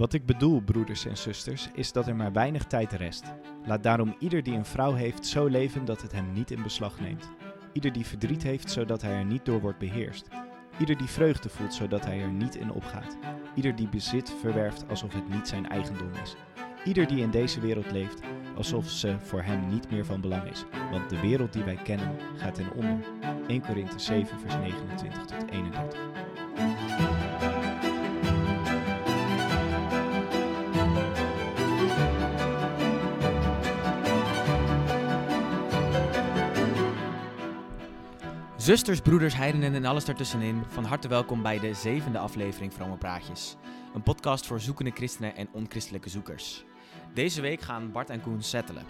[0.00, 3.24] Wat ik bedoel, broeders en zusters, is dat er maar weinig tijd rest.
[3.64, 7.00] Laat daarom ieder die een vrouw heeft zo leven dat het hem niet in beslag
[7.00, 7.30] neemt.
[7.72, 10.28] Ieder die verdriet heeft, zodat hij er niet door wordt beheerst.
[10.78, 13.16] Ieder die vreugde voelt, zodat hij er niet in opgaat.
[13.54, 16.36] Ieder die bezit verwerft alsof het niet zijn eigendom is.
[16.84, 18.20] Ieder die in deze wereld leeft,
[18.56, 20.64] alsof ze voor hem niet meer van belang is.
[20.90, 22.98] Want de wereld die wij kennen gaat ten onder.
[23.46, 27.09] 1 Korinthe 7, vers 29 tot 31.
[38.70, 43.56] Zusters, broeders, heidenen en alles daartussenin, van harte welkom bij de zevende aflevering Vrome Praatjes.
[43.94, 46.64] Een podcast voor zoekende christenen en onchristelijke zoekers.
[47.14, 48.84] Deze week gaan Bart en Koen settelen.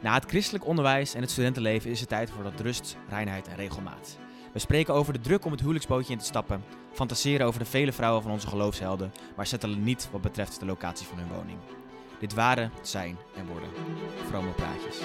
[0.00, 3.56] Na het christelijk onderwijs en het studentenleven is het tijd voor dat rust, reinheid en
[3.56, 4.18] regelmaat.
[4.52, 7.92] We spreken over de druk om het huwelijksbootje in te stappen, fantaseren over de vele
[7.92, 11.58] vrouwen van onze geloofshelden, maar settelen niet wat betreft de locatie van hun woning.
[12.18, 13.70] Dit waren, zijn en worden
[14.28, 15.00] Vrome Praatjes.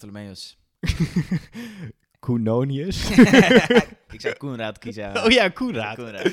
[0.00, 0.56] Bartholomeus.
[2.20, 3.10] Koenonius.
[4.16, 5.16] Ik zei Koenraad kiezen.
[5.24, 5.94] oh ja, Koenraad.
[5.96, 6.32] Koenraad.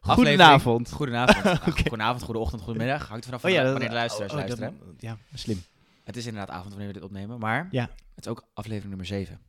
[0.00, 0.92] Goedenavond.
[0.92, 1.44] Goedenavond.
[1.46, 3.08] Ach, Goedenavond, goede ochtend, goedemiddag.
[3.08, 4.78] Hangt vanaf Oh ja, wanneer de luisteraars oh, oh, luisteren.
[4.86, 5.62] dat- ja, slim.
[6.04, 7.90] Het is inderdaad avond wanneer we dit opnemen, maar Ja.
[8.14, 9.40] het is ook aflevering nummer 7.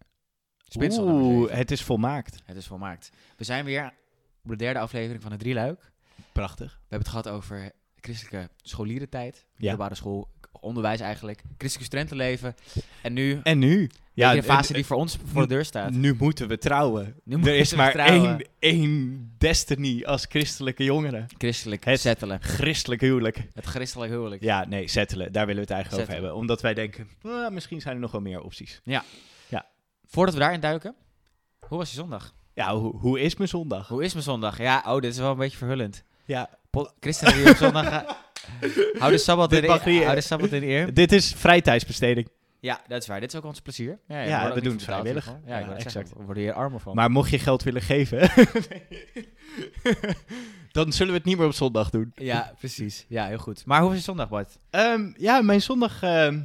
[0.67, 1.57] Spitsel nummer Oeh, 7.
[1.57, 2.41] het is volmaakt.
[2.45, 3.09] Het is volmaakt.
[3.37, 3.93] We zijn weer
[4.43, 5.91] op de derde aflevering van het drieluik.
[6.31, 6.71] Prachtig.
[6.73, 9.53] We hebben het gehad over christelijke scholierentijd, Ja.
[9.57, 10.31] middelbare school,
[10.65, 12.55] onderwijs eigenlijk, christelijke studentenleven.
[13.01, 13.89] En nu En nu?
[14.13, 15.91] ja, de fase die voor ons voor de deur staat.
[15.91, 17.15] Nu moeten we trouwen.
[17.23, 21.25] Nu er is maar één, één destiny als christelijke jongeren.
[21.37, 22.41] Christelijk Het- settelen.
[22.41, 23.47] Christelijk huwelijk.
[23.53, 24.41] Het christelijk huwelijk.
[24.43, 25.31] Ja, nee, settelen.
[25.31, 26.35] Daar willen we het eigenlijk over hebben.
[26.39, 28.81] Omdat wij denken, ah, misschien zijn er nog wel meer opties.
[30.07, 30.95] Voordat we daarin duiken,
[31.67, 32.33] hoe was je zondag?
[32.53, 33.87] Ja, hoe, hoe is mijn zondag?
[33.87, 34.57] Hoe is mijn zondag?
[34.57, 36.03] Ja, oh, dit is wel een beetje verhullend.
[36.25, 36.49] Ja,
[36.99, 38.05] Christenen die op zondag.
[38.99, 39.65] Hou de Sabbat in?
[39.65, 40.93] Hou de Sabbat in eer.
[40.93, 42.27] dit is vrijtijdsbesteding.
[42.59, 43.19] Ja, dat is waar.
[43.19, 43.99] Dit is ook ons plezier.
[44.07, 45.25] Ja, Ja, we doen het vrijwillig.
[45.25, 45.91] Ja, Ja, ik exact.
[45.91, 46.95] zeggen, We worden hier armer van.
[46.95, 48.19] Maar mocht je geld willen geven,
[50.71, 52.11] dan zullen we het niet meer op zondag doen.
[52.15, 53.05] Ja, precies.
[53.07, 53.65] Ja, heel goed.
[53.65, 54.57] Maar hoe was je zondag, Bart?
[54.69, 56.41] Ehm, ja, mijn zondag ehm,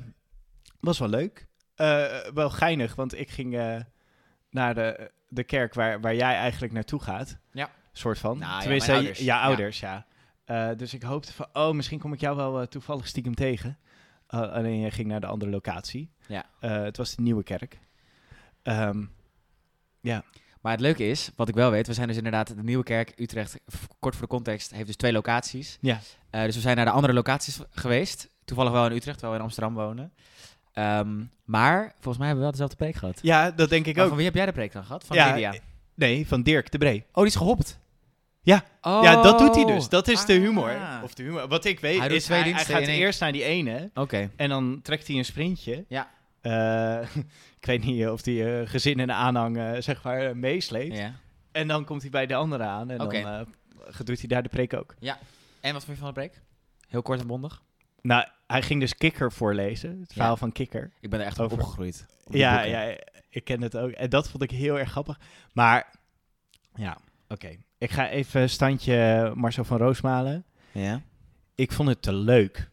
[0.80, 1.46] was wel leuk.
[1.74, 3.76] Eh, wel geinig, want ik ging eh,
[4.50, 7.38] naar de, de kerk waar, waar jij eigenlijk naartoe gaat.
[7.52, 7.70] Ja.
[7.92, 8.38] Soort van.
[8.38, 9.18] Nou, Tenminste, ouders.
[9.18, 9.40] Ja.
[9.40, 10.06] ouders, ja.
[10.50, 13.78] Eh, dus ik hoopte van, oh, misschien kom ik jou wel eh, toevallig stiekem tegen.
[14.30, 16.10] Uh, alleen je ging naar de andere locatie.
[16.26, 16.44] Ja.
[16.60, 17.78] Eh, het was de Nieuwe Kerk.
[18.62, 19.04] Ehm,
[20.60, 23.12] Maar het leuke is, wat ik wel weet, we zijn dus inderdaad de Nieuwe Kerk
[23.16, 23.58] Utrecht,
[23.98, 25.78] kort voor de context, heeft dus twee locaties.
[25.80, 26.00] ja.
[26.30, 28.28] Eh, dus we zijn naar de andere locaties geweest.
[28.44, 30.12] Toevallig wel in Utrecht, terwijl we in Amsterdam wonen.
[30.72, 33.18] Ehm, maar volgens mij hebben we wel dezelfde preek gehad.
[33.22, 34.08] ja, dat denk ik Maar ook.
[34.08, 35.04] van wie heb jij de preek dan gehad?
[35.04, 35.54] Van Ja, Lydia.
[35.94, 37.04] Nee, van Dirk de Bree.
[37.08, 37.78] Oh, die is gehopt.
[38.42, 38.64] Ja.
[38.82, 39.00] Oh.
[39.02, 39.88] Ja, dat doet hij dus.
[39.88, 40.38] Dat is de Ah.
[40.40, 40.76] humor.
[41.02, 41.48] Of de humor.
[41.48, 44.30] Wat ik weet Hij is, hij, hij gaat eerst naar die ene Oké.
[44.36, 45.84] en dan trekt hij een sprintje.
[45.88, 46.10] Ja.
[46.40, 47.16] Eh,
[47.60, 50.96] ik weet niet of die eh, gezin en aanhang eh, zeg maar meesleept.
[50.96, 51.12] Ja.
[51.52, 53.08] En dan komt hij bij de andere aan en dan
[54.04, 54.94] doet hij daar de preek ook.
[55.60, 56.40] En wat vond je van de preek?
[56.88, 57.62] Heel kort en bondig.
[58.02, 59.90] Nou, hij ging dus Kikker voorlezen.
[59.90, 60.14] Het Ja.
[60.14, 60.90] verhaal van Kikker.
[61.00, 62.06] Ik ben er echt Over- opgegroeid.
[62.24, 62.70] op Ja, boeken.
[62.70, 62.96] ja,
[63.30, 63.90] ik ken het ook.
[63.90, 65.18] En dat vond ik heel erg grappig.
[65.52, 65.94] Maar,
[66.74, 66.98] ja,
[67.30, 67.56] oké.
[67.78, 70.44] Ik ga even standje Marcel van Roosmalen.
[70.72, 71.02] ja.
[71.54, 72.70] Ik vond het te leuk.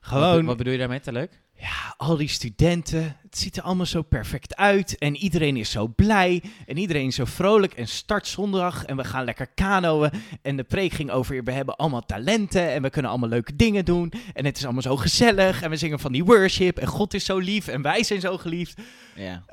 [0.00, 1.00] Gewoon, wat bedoel je daarmee?
[1.00, 1.40] Te leuk?
[1.60, 3.16] ja, al die studenten.
[3.22, 4.98] Het ziet er allemaal zo perfect uit.
[4.98, 6.42] En iedereen is zo blij.
[6.66, 7.72] En iedereen is zo vrolijk.
[7.72, 8.84] En start zondag.
[8.84, 10.10] En we gaan lekker kanoën.
[10.42, 12.70] En de preek ging over, we hebben allemaal talenten.
[12.70, 14.12] En we kunnen allemaal leuke dingen doen.
[14.34, 15.62] En het is allemaal zo gezellig.
[15.62, 16.78] En we zingen van die worship.
[16.78, 17.68] En God is zo lief.
[17.68, 18.80] En wij zijn zo geliefd.
[19.14, 19.44] Ja.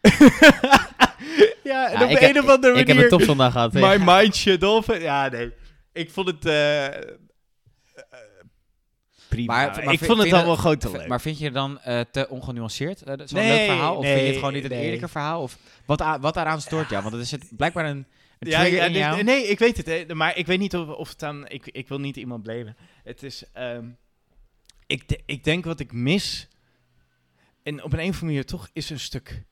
[1.64, 2.78] ja, en Ja, op ik een heb- of andere manier...
[2.78, 3.72] Ik heb een topzondag gehad.
[3.86, 3.98] My ja.
[4.20, 4.98] mind shut off.
[5.00, 5.52] Ja, nee.
[5.92, 6.46] Ik vond het...
[6.46, 6.92] eh, eh,
[9.28, 9.54] prima.
[9.54, 11.06] Maar- maar ik vind- vond het je allemaal gewoon te leuk.
[11.08, 12.98] Maar vind je het dan eh, te ongenuanceerd?
[12.98, 13.96] Zo'n Nee, leuk verhaal?
[13.96, 14.84] Of vind je het gewoon niet een nee.
[14.84, 15.42] eerlijker verhaal?
[15.42, 17.02] Of wat, wat daaraan stoort jou?
[17.02, 18.06] Want het is het blijkbaar een,
[18.38, 19.22] een ja, trigger ja, in dit- jou.
[19.22, 19.86] nee, ik weet het.
[19.86, 21.48] Hè, maar ik weet niet of, of het aan...
[21.48, 22.76] Ik, ik wil niet iemand blamen.
[23.04, 23.44] Het is...
[23.52, 23.84] ehm,
[24.86, 26.48] ik, de- ik denk wat ik mis...
[27.62, 29.42] En op een, een of andere manier toch is een stuk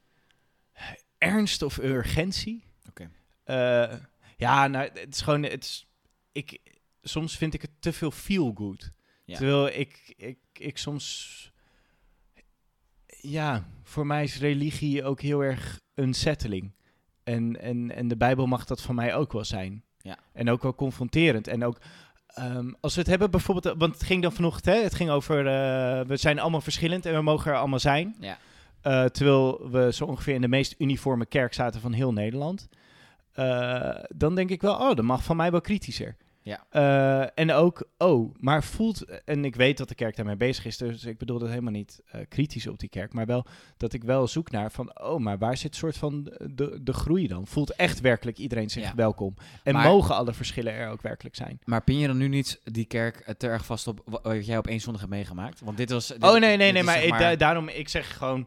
[1.25, 2.65] ernst of urgentie.
[2.88, 3.11] Oké.
[3.44, 3.99] Eh,
[4.37, 5.43] ja, nou, het is gewoon...
[5.43, 5.87] Het is,
[6.32, 6.61] ik,
[7.03, 8.93] soms vind ik het te veel feel good.
[9.25, 9.37] Ja.
[9.37, 11.53] Terwijl ik, ik, ik soms...
[13.06, 16.73] Ja, voor mij is religie ook heel erg een settling.
[17.23, 19.85] En, en, en de Bijbel mag dat van mij ook wel zijn.
[19.99, 20.19] Ja.
[20.32, 21.49] En ook wel confronterend.
[21.49, 21.79] En ook
[22.35, 25.38] Ehm, als we het hebben bijvoorbeeld, want het ging dan vanochtend, hè, het ging over,
[25.38, 28.17] eh, we zijn allemaal verschillend en we mogen er allemaal zijn.
[28.20, 28.38] Ja.
[28.85, 32.69] Eh, terwijl we zo ongeveer in de meest uniforme kerk zaten van heel Nederland.
[33.33, 36.17] Eh, dan denk ik wel, oh, dat mag van mij wel kritischer.
[36.43, 36.67] Ja.
[36.71, 40.77] Eh, en ook, oh, maar voelt, en ik weet dat de kerk daarmee bezig is,
[40.77, 43.47] dus ik bedoel dat helemaal niet eh, kritisch op die kerk, maar wel
[43.77, 46.23] dat ik wel zoek naar van, oh, maar waar zit soort van
[46.55, 47.47] de, de groei dan?
[47.47, 48.95] Voelt echt werkelijk iedereen zich Ja.
[48.95, 49.35] welkom?
[49.63, 51.59] En Maar- mogen alle verschillen er ook werkelijk zijn?
[51.65, 54.59] Maar pin je dan nu niet die kerk te erg vast op wa- wat jij
[54.59, 55.61] op één zondag hebt meegemaakt?
[55.61, 56.07] Want dit was...
[56.07, 58.47] dit- oh, nee, nee, nee, maar, zeg ik, da- daarom, ik zeg gewoon,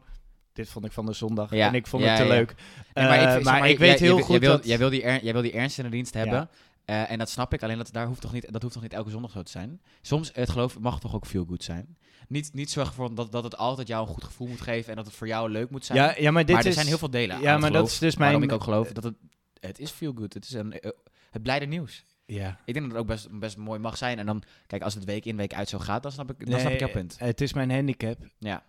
[0.58, 2.30] dit vond ik van de zondag Ja, en ik vond ja, het te ja.
[2.30, 2.56] leuk.
[2.94, 4.66] Nee, maar ik, Eh, maar maar, ik jij- weet heel goed jij wil, dat...
[4.66, 6.50] Jij wil, die er, jij wil die ernst in de dienst hebben.
[6.86, 8.94] Eh, en dat snap ik, alleen dat, daar hoeft toch niet, dat hoeft toch niet
[8.94, 9.82] elke zondag zo te zijn?
[10.02, 11.98] Soms, het geloof mag toch ook feel good zijn?
[12.28, 14.96] Niet, niet zorgen voor dat, dat het altijd jou een goed gevoel moet geven en
[14.96, 15.98] dat het voor jou leuk moet zijn.
[16.00, 16.76] ja, ja, maar dit maar er is...
[16.76, 18.50] zijn heel veel delen Ja, aan maar dat is dus waarom mijn...
[18.52, 19.16] ik ook geloof dat het...
[19.60, 20.34] Het is feel good.
[20.34, 20.92] Het is een, eh,
[21.32, 22.06] het blijde nieuws.
[22.26, 22.60] Ja.
[22.66, 24.20] Ik denk dat het ook best, best mooi mag zijn.
[24.20, 26.60] En dan, kijk, als het week in, week uit zo gaat, dan snap ik, dan
[26.60, 27.16] snap ik jouw punt.
[27.20, 28.18] Het is mijn handicap.
[28.40, 28.64] Ja.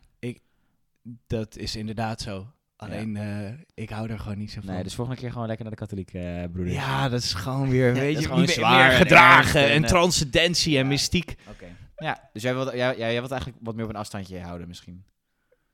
[1.26, 2.52] Dat is inderdaad zo.
[2.76, 4.75] Alleen, eh, ik hou er gewoon niet zo van.
[4.75, 6.75] Nee, dus volgende keer gewoon lekker naar de katholiek, eh broeder.
[6.75, 10.78] Ja, dat is gewoon weer, weet je, gewoon zwaar meer gedragen en, en, eh, transcendentie
[10.78, 11.37] en mystiek.
[11.49, 11.66] Oké.
[11.96, 15.05] Ja, dus jij wilt, jij, jij, wilt eigenlijk wat meer op een afstandje houden misschien.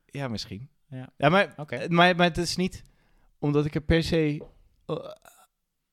[0.05, 0.69] Ja, misschien.
[0.87, 1.09] Ja.
[1.17, 1.53] Ja, maar,
[1.89, 2.83] maar, maar het is niet
[3.39, 4.45] omdat ik er per se...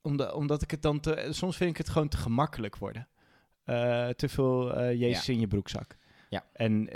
[0.03, 1.27] omdat, omdat ik het dan te...
[1.31, 3.09] Soms vind ik het gewoon te gemakkelijk worden.
[4.17, 5.97] Te veel Jezus in je broekzak.
[6.29, 6.45] Ja.
[6.53, 6.89] En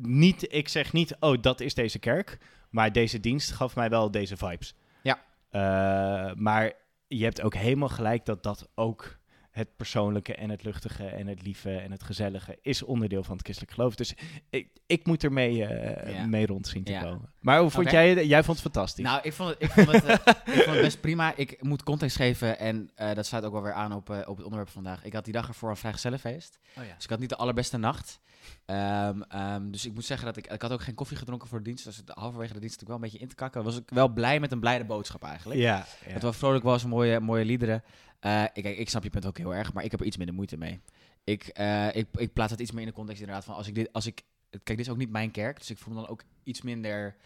[0.00, 2.38] niet, ik zeg niet, oh, dat is deze kerk.
[2.70, 4.74] Maar deze dienst gaf mij wel deze vibes.
[5.02, 5.24] Ja.
[5.50, 6.72] Eh, maar
[7.06, 9.18] je hebt ook helemaal gelijk dat dat ook
[9.52, 13.42] het persoonlijke en het luchtige en het lieve en het gezellige is onderdeel van het
[13.44, 13.94] christelijk geloof.
[13.94, 14.14] Dus
[14.50, 16.26] ik, ik moet er mee, eh, Ja.
[16.26, 17.02] mee rond zien te Ja.
[17.02, 17.30] komen.
[17.40, 18.26] Maar hoe vond jij het?
[18.26, 19.04] Jij vond het fantastisch.
[19.04, 20.14] Nou, ik vond het, ik vond het, eh,
[20.54, 21.36] ik vond het best prima.
[21.36, 24.36] Ik moet context geven en eh, dat sluit ook wel weer aan op, eh, op
[24.36, 25.04] het onderwerp van vandaag.
[25.04, 26.58] Ik had die dag ervoor een vrijgezellenfeest.
[26.78, 26.94] oh ja.
[26.94, 28.20] Dus ik had niet de allerbeste nacht.
[28.66, 30.46] Ehm, ehm, dus ik moet zeggen dat ik...
[30.52, 31.84] Ik had ook geen koffie gedronken voor de dienst.
[31.84, 33.64] Dus het- halverwege de dienst natuurlijk wel een beetje in te kakken.
[33.64, 35.60] Was ik wel blij met een blijde boodschap eigenlijk.
[35.60, 36.12] Ja, ja.
[36.12, 37.82] Het was vrolijk was, mooie, mooie liederen.
[38.22, 40.34] Eh, ik, ik snap je punt ook heel erg, maar ik heb er iets minder
[40.34, 40.80] moeite mee.
[41.24, 43.74] Ik, eh, ik, ik plaats het iets meer in de context inderdaad van als ik
[43.74, 46.08] dit, als ik, kijk, dit is ook niet mijn kerk, dus ik voel me dan
[46.08, 47.16] ook iets minder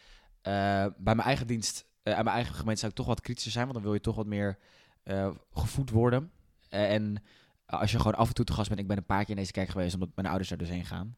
[0.43, 0.53] eh,
[0.97, 3.75] bij mijn eigen dienst, aan mijn eigen gemeente zou ik toch wat kritischer zijn, want
[3.75, 4.59] dan wil je toch wat meer
[5.53, 6.31] gevoed worden.
[6.69, 7.23] En
[7.67, 9.37] als je gewoon af en toe te gast bent, ik ben een paar keer in
[9.37, 11.17] deze kerk geweest, omdat mijn ouders er dus heen gaan.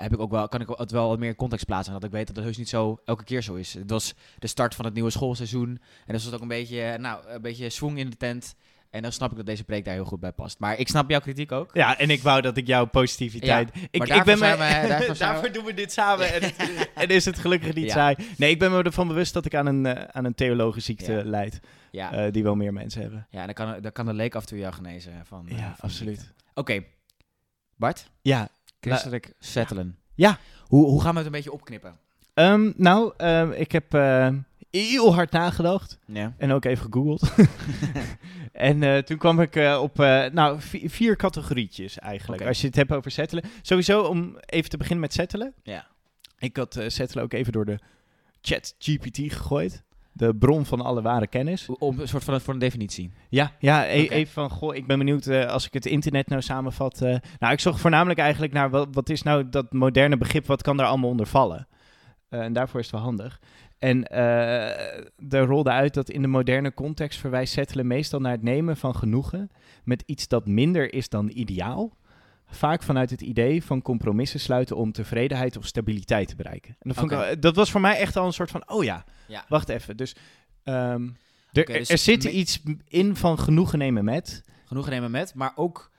[0.00, 1.94] heb ik ook wel, kan ik het wel wat meer context plaatsen.
[1.94, 3.74] En dat ik weet dat het heus niet zo elke keer zo is.
[3.74, 5.68] Het was de start van het nieuwe schoolseizoen.
[6.06, 8.54] En dus was ook een beetje, nou, een beetje swing in de tent.
[8.90, 10.58] En dan snap ik dat deze preek daar heel goed bij past.
[10.58, 11.70] Maar ik snap jouw kritiek ook.
[11.72, 13.70] Ja, en ik wou dat ik jouw positiviteit...
[13.90, 14.56] ik, maar ben me,
[15.08, 17.92] we- daarvoor doen we dit samen en, het- en is het gelukkig niet Ja.
[17.92, 18.16] saai.
[18.36, 21.22] Nee, ik ben me ervan bewust dat ik aan een, eh, aan een theologische Ja.
[21.24, 23.26] leid, Ja, eh, die wel meer mensen hebben.
[23.30, 25.12] ja dan, kan, dan kan de leek af en toe jou genezen.
[25.24, 26.32] Van, eh, Ja, van absoluut.
[26.54, 26.82] Oké,
[27.76, 28.48] Bart, Ja,
[28.80, 29.98] christelijk settelen.
[30.14, 30.38] Ja.
[30.64, 31.98] Hoe, hoe gaan we het een beetje opknippen?
[32.34, 33.94] ehm, nou, ehm, ik heb
[34.78, 36.34] heel hard nagedacht Ja.
[36.38, 37.32] en ook even gegoogeld.
[38.52, 42.42] en eh, toen kwam ik eh, op eh, nou, vi- vier categorietjes eigenlijk.
[42.42, 43.44] Als je het hebt over settelen.
[43.62, 45.54] Sowieso, om even te beginnen met settelen.
[45.62, 45.86] Ja.
[46.38, 47.78] Ik had settelen ook even door de
[48.40, 49.82] chat GPT gegooid.
[50.12, 51.68] De bron van alle ware kennis.
[51.68, 53.12] Om een soort van voor een definitie.
[53.28, 57.00] Ja, ja e- even van, goh, ik ben benieuwd als ik het internet nou samenvat.
[57.38, 60.76] nou, ik zocht voornamelijk eigenlijk naar wat, wat is nou dat moderne begrip, wat kan
[60.76, 61.68] daar allemaal onder vallen?
[62.28, 63.40] En daarvoor is het wel handig.
[63.78, 68.42] En eh er rolde uit dat in de moderne context verwijst settelen meestal naar het
[68.42, 69.50] nemen van genoegen
[69.84, 71.96] met iets dat minder is dan ideaal.
[72.46, 76.76] Vaak vanuit het idee van compromissen sluiten om tevredenheid of stabiliteit te bereiken.
[76.80, 79.44] En dat, ik dat was voor mij echt al een soort van, oh ja, Ja.
[79.48, 79.96] wacht even.
[79.96, 80.14] Dus,
[80.62, 81.08] ehm,
[81.52, 84.42] er, dus er zit iets in van genoegen nemen met.
[84.64, 85.90] Genoegen nemen met, maar ook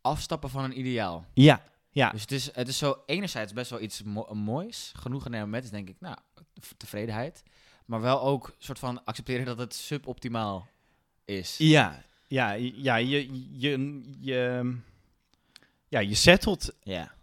[0.00, 1.24] afstappen van een ideaal.
[1.34, 1.62] Ja,
[1.94, 4.92] ja, Dus het is, het is zo enerzijds best wel iets mo- moois.
[4.96, 6.16] Genoegen nemen met is denk ik, nou,
[6.76, 7.42] tevredenheid.
[7.84, 10.68] Maar wel ook een soort van accepteren dat het suboptimaal
[11.24, 11.56] is.
[11.58, 14.76] ja, ja, ja je, je, je,
[15.88, 17.14] ja, je settelt Ja.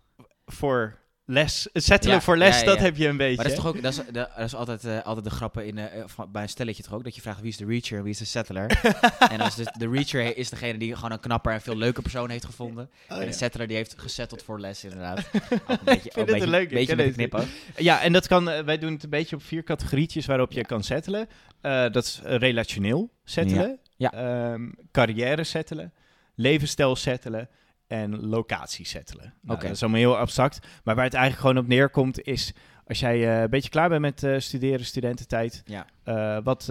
[0.46, 1.00] voor
[1.32, 1.70] les.
[1.74, 3.36] Settelen Ja, voor les, ja, ja, dat heb je een beetje.
[3.36, 5.78] Maar dat is toch ook, dat is, dat is altijd, eh, altijd de grappen in,
[5.78, 8.12] eh, bij een stelletje toch ook, dat je vraagt wie is de reacher en wie
[8.12, 8.82] is de settler.
[9.32, 12.30] en als de, de reacher is degene die gewoon een knapper en veel leuke persoon
[12.30, 12.90] heeft gevonden.
[13.10, 15.20] Oh, en de settler die heeft gesetteld voor les inderdaad.
[15.68, 17.48] Een beetje, een beetje, leuk, beetje met.
[17.78, 20.66] Ja, en dat kan, eh, wij doen het een beetje op vier categorietjes waarop je
[20.66, 21.28] kan settelen.
[21.62, 25.94] Eh, dat is eh, relationeel settelen, ehm, carrière settelen,
[26.36, 27.50] levensstijl settelen
[27.92, 29.34] en locatie settelen.
[29.42, 29.66] Nou, Oké.
[29.68, 32.54] Dat is allemaal heel abstract, maar waar het eigenlijk gewoon op neerkomt is...
[32.88, 35.86] Als jij eh, een beetje klaar bent met eh, studeren, studententijd, Ja.
[36.04, 36.66] eh, wat,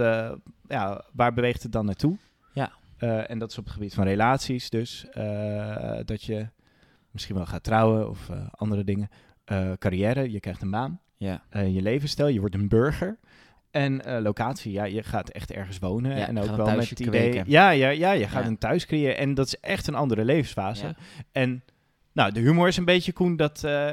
[0.69, 2.17] ja, waar beweegt het dan naartoe?
[2.53, 2.73] Ja.
[3.27, 5.07] En dat is op het gebied van relaties dus.
[6.05, 6.49] dat je
[7.11, 9.09] misschien wel gaat trouwen of andere dingen.
[9.79, 11.01] Carrière, je krijgt een baan.
[11.17, 11.43] Ja.
[11.53, 13.19] Je levensstijl, je wordt een burger.
[13.71, 16.17] En eh, locatie, ja, je gaat echt ergens wonen.
[16.17, 17.31] Ja, en ook wel met het idee...
[17.31, 17.45] kweken.
[17.51, 18.49] Ja, ja, ja, je gaat Ja.
[18.49, 19.17] een thuis creëren.
[19.17, 20.87] En dat is echt een andere levensfase.
[20.87, 20.95] Ja.
[21.33, 21.63] En
[22.13, 23.89] nou, de humor is een beetje, Koen, dat eh,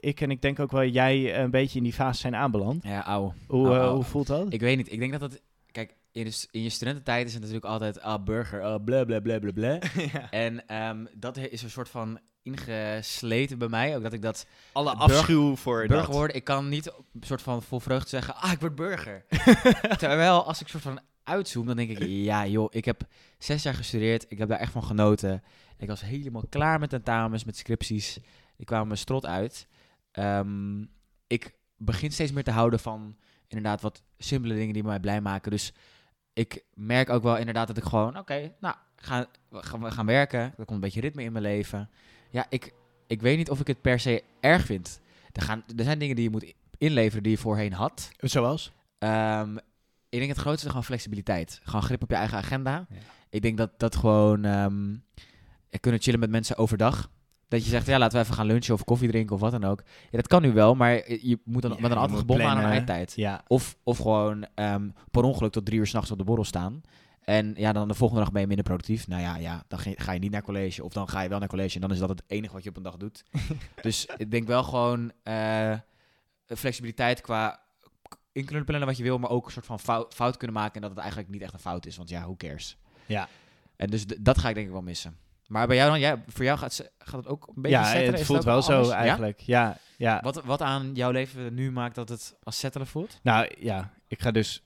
[0.00, 2.84] ik en ik denk ook wel jij een beetje in die fase zijn aanbeland.
[2.84, 3.32] Ja, ouwe.
[3.46, 4.52] Hoe, eh, hoe voelt dat?
[4.52, 4.92] Ik weet niet.
[4.92, 5.40] Ik denk dat dat...
[6.12, 8.00] In, de in je studententijd is het natuurlijk altijd...
[8.00, 9.78] Ah, burger, ah, bla, bla, bla, bla, bla.
[10.12, 10.30] ja.
[10.30, 13.96] En ehm, dat is een soort van ingesleten bij mij.
[13.96, 16.14] Ook dat ik dat Alle afschuw voor burger dat.
[16.14, 16.36] worden.
[16.36, 18.36] Ik kan niet een soort van vol vreugde zeggen...
[18.36, 19.24] Ah, ik word burger.
[19.98, 22.02] Terwijl als ik soort van uitzoom, dan denk ik...
[22.08, 23.02] Ja, joh, ik heb
[23.38, 24.26] zes jaar gestudeerd.
[24.28, 25.42] Ik heb daar echt van genoten.
[25.78, 28.18] Ik was helemaal klaar met tentamens, met scripties.
[28.56, 29.66] Die kwamen mijn strot uit.
[30.10, 30.82] Ehm,
[31.26, 33.16] ik begin steeds meer te houden van
[33.48, 35.50] inderdaad wat simpele dingen die mij blij maken.
[35.50, 35.72] Dus
[36.32, 38.18] ik merk ook wel inderdaad dat ik gewoon...
[38.18, 38.74] Oké, nou,
[39.48, 40.40] we, gaan, we gaan werken.
[40.40, 41.90] Er komt een beetje ritme in mijn leven.
[42.30, 42.72] Ja, ik,
[43.06, 45.00] ik weet niet of ik het per se erg vind.
[45.32, 48.10] Er, gaan, er zijn dingen die je moet inleveren die je voorheen had.
[48.18, 48.72] Zoals?
[48.98, 49.56] Ehm,
[50.08, 51.60] ik denk het grootste is gewoon flexibiliteit.
[51.62, 52.86] Gewoon grip op je eigen agenda.
[52.90, 52.96] Ja.
[53.30, 54.42] Ik denk dat dat gewoon...
[55.68, 57.10] je kunnen chillen met mensen overdag.
[57.52, 59.64] Dat je zegt, ja, laten we even gaan lunchen of koffie drinken of wat dan
[59.64, 59.82] ook.
[59.86, 62.58] Ja, dat kan nu wel, maar je moet dan, Ja, met je altijd gebonden aan
[62.58, 63.12] een eindtijd.
[63.16, 63.42] Ja.
[63.46, 66.82] Of, of gewoon ehm, per ongeluk tot drie uur s'nachts op de borrel staan.
[67.20, 69.08] En ja, dan de volgende dag ben je minder productief.
[69.08, 70.84] Nou ja, ja dan ga je, niet naar college.
[70.84, 72.68] Of dan ga je wel naar college en dan is dat het enige wat je
[72.68, 73.24] op een dag doet.
[73.82, 75.74] dus ik denk wel gewoon eh,
[76.46, 77.60] flexibiliteit qua
[78.32, 80.74] in kunnen plannen wat je wil, maar ook een soort van fout, fout kunnen maken.
[80.74, 82.76] En dat het eigenlijk niet echt een fout is, want ja, who cares?
[83.06, 83.28] Ja.
[83.76, 85.16] En dus dat ga ik denk ik wel missen.
[85.52, 88.22] Maar bij jou dan, ja, voor jou gaat, gaat het ook een beetje Ja, het
[88.22, 88.94] voelt wel zo anders?
[88.94, 89.40] Eigenlijk.
[89.40, 90.20] Ja, ja.
[90.22, 93.18] Wat, wat aan jouw leven nu maakt dat het als settelen voelt?
[93.22, 94.62] Nou ja, ik ga dus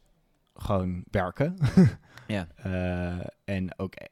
[0.55, 1.57] gewoon werken.
[2.27, 2.47] Ja.
[2.57, 4.07] Eh, en ook, e-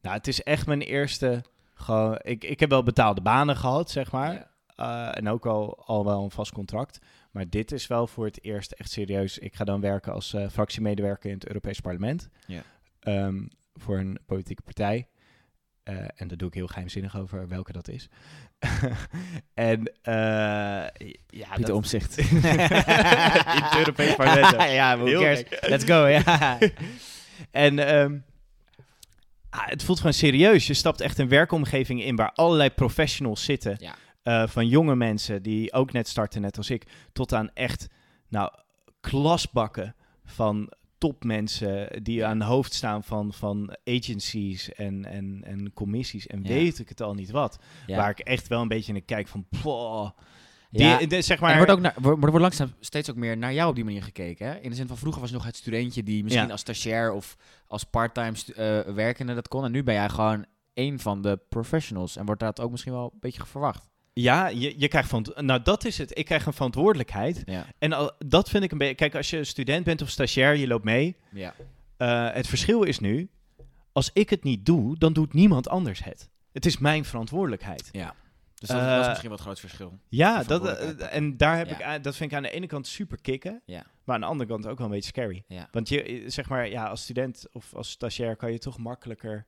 [0.00, 1.42] nou, het is echt mijn eerste.
[1.74, 4.32] Gewoon, ik, ik heb wel betaalde banen gehad, zeg maar.
[4.32, 4.50] Ja.
[4.76, 6.98] Eh, en ook al, al wel een vast contract.
[7.30, 9.38] Maar dit is wel voor het eerst echt serieus.
[9.38, 12.28] Ik ga dan werken als eh, fractiemedewerker in het Europees Parlement.
[12.46, 12.62] Ja.
[13.00, 15.08] Ehm, voor een politieke partij.
[15.86, 18.08] Eh, en daar doe ik heel geheimzinnig over welke dat is.
[19.54, 20.12] en eh
[21.26, 22.18] ja, Pieter dat, Omzicht.
[22.18, 22.26] in
[23.62, 24.62] het Europees Parlement.
[24.80, 25.42] ja, who cares?
[25.60, 26.58] Let's go, ja.
[27.50, 28.18] En ehm,
[29.50, 30.66] ah, het voelt gewoon serieus.
[30.66, 33.76] Je stapt echt een werkomgeving in waar allerlei professionals zitten.
[33.78, 33.94] Ja.
[34.22, 37.86] Eh, van jonge mensen die ook net starten, net als ik, tot aan echt
[38.28, 38.50] nou,
[39.00, 46.26] klasbakken van topmensen die aan het hoofd staan van, van agencies en, en, en commissies
[46.26, 46.48] en Ja.
[46.48, 47.58] weet ik het al niet wat.
[47.86, 47.96] Ja.
[47.96, 50.10] Waar ik echt wel een beetje naar kijk van, poh,
[50.70, 51.50] Ja, die, de- zeg maar...
[51.50, 53.84] er wordt, ook naar, wordt, er wordt langzaam steeds ook meer naar jou op die
[53.84, 54.46] manier gekeken.
[54.46, 54.54] Hè?
[54.58, 56.52] In de zin van vroeger was nog het studentje die misschien Ja.
[56.52, 57.36] als stagiair of
[57.66, 59.64] als parttime eh, werkende dat kon.
[59.64, 62.16] En nu ben jij gewoon één van de professionals.
[62.16, 63.88] En wordt dat ook misschien wel een beetje verwacht.
[64.20, 65.26] Ja, je, je krijgt van...
[65.36, 66.18] Nou, dat is het.
[66.18, 67.42] Ik krijg een verantwoordelijkheid.
[67.44, 67.66] Ja.
[67.78, 68.94] En al, dat vind ik een beetje...
[68.94, 71.16] Kijk, als je student bent of stagiair, je loopt mee.
[71.32, 71.54] ja.
[71.96, 73.30] Eh, het verschil is nu,
[73.92, 76.30] als ik het niet doe, dan doet niemand anders het.
[76.52, 77.88] Het is mijn verantwoordelijkheid.
[77.92, 78.14] ja.
[78.54, 79.98] Dus dat, is Eh, misschien wat groot verschil.
[80.08, 81.94] Ja, dat, eh, en daar heb Ja.
[81.94, 83.86] ik, dat vind ik aan de ene kant super kicken, Ja.
[84.04, 85.44] maar aan de andere kant ook wel een beetje scary.
[85.48, 85.68] Ja.
[85.70, 89.46] Want je, zeg maar, ja, als student of als stagiair kan je toch makkelijker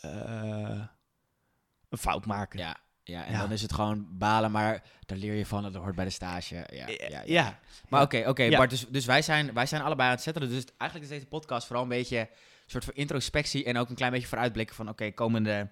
[0.00, 2.58] een fout maken.
[2.58, 2.76] Ja.
[3.08, 3.40] Ja, en Ja.
[3.40, 6.54] dan is het gewoon balen, maar daar leer je van, dat hoort bij de stage.
[6.72, 7.58] Ja, ja, Ja.
[7.88, 8.48] Maar oké, oké.
[8.48, 10.48] Bart, dus, dus wij, zijn, wij zijn allebei aan het settelen.
[10.48, 12.26] Dus eigenlijk is deze podcast vooral een beetje een
[12.66, 15.68] soort van introspectie en ook een klein beetje vooruitblikken van, oké, komende...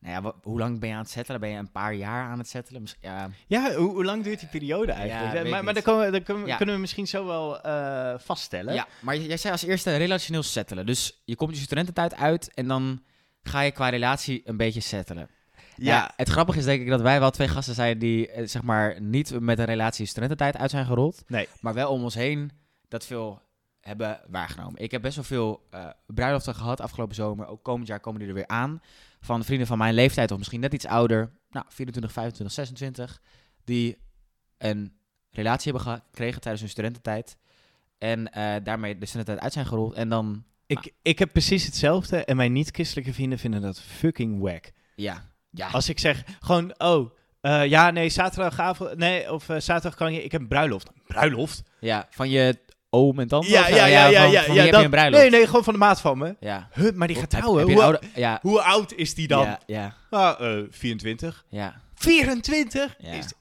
[0.00, 1.40] Nou ja, hoe lang ben je aan het settelen?
[1.40, 2.84] Ben je een paar jaar aan het settelen?
[3.00, 5.32] Ja, Ja, hoe, hoe lang duurt die periode eigenlijk?
[5.50, 5.74] maar maar niet.
[5.74, 6.56] dat, kunnen we, kunnen, we- Ja.
[6.56, 8.74] kunnen we misschien zo wel eh, vaststellen.
[8.74, 10.86] ja, maar jij zei als eerste relationeel settelen.
[10.86, 13.02] Dus je komt je studententijd uit en dan
[13.42, 15.30] ga je qua relatie een beetje settelen.
[15.78, 16.12] Ja.
[16.16, 19.00] het grappige is denk ik dat wij wel twee gasten zijn die eh, zeg maar
[19.00, 21.22] niet met een relatie studententijd uit zijn gerold.
[21.26, 21.48] Nee.
[21.60, 22.50] Maar wel om ons heen
[22.88, 23.42] dat veel
[23.80, 24.82] hebben waargenomen.
[24.82, 27.46] Ik heb best wel veel eh, bruiloften gehad afgelopen zomer.
[27.46, 28.80] Ook komend jaar komen die er weer aan.
[29.20, 31.30] Van vrienden van mijn leeftijd of misschien net iets ouder.
[31.50, 33.20] Nou, 24, 25, 26.
[33.64, 33.98] Die
[34.58, 34.92] een
[35.30, 37.36] relatie hebben gekregen tijdens hun studententijd.
[37.98, 39.94] En eh, daarmee de studententijd uit zijn gerold.
[39.94, 44.70] En dan, Ik, ik heb precies hetzelfde en mijn niet-christelijke vrienden vinden dat fucking wack.
[44.94, 45.24] ja,
[45.58, 45.68] ja.
[45.72, 47.10] Als ik zeg gewoon, oh,
[47.40, 50.88] eh, ja, nee, zaterdagavond, nee, of eh, zaterdag kan je, ik heb een bruiloft.
[51.06, 51.62] Bruiloft?
[51.80, 52.58] ja, van je
[52.90, 53.48] oom en tante?
[53.50, 54.42] Ja, of ja, ja, ja, van- ja.
[54.42, 55.22] van ja, wie heb dat- je een bruiloft?
[55.22, 56.36] Nee, nee, gewoon van de maat van me.
[56.40, 56.68] Ja.
[56.74, 57.64] Huh, maar die gaat trouwen.
[57.72, 59.44] Hoe, oude- ja, hoe oud is die dan?
[59.44, 61.44] ja, ja, Ah, eh, 24.
[61.48, 61.80] ja.
[61.94, 62.94] 24?
[62.98, 63.12] Ja.
[63.12, 63.32] Is,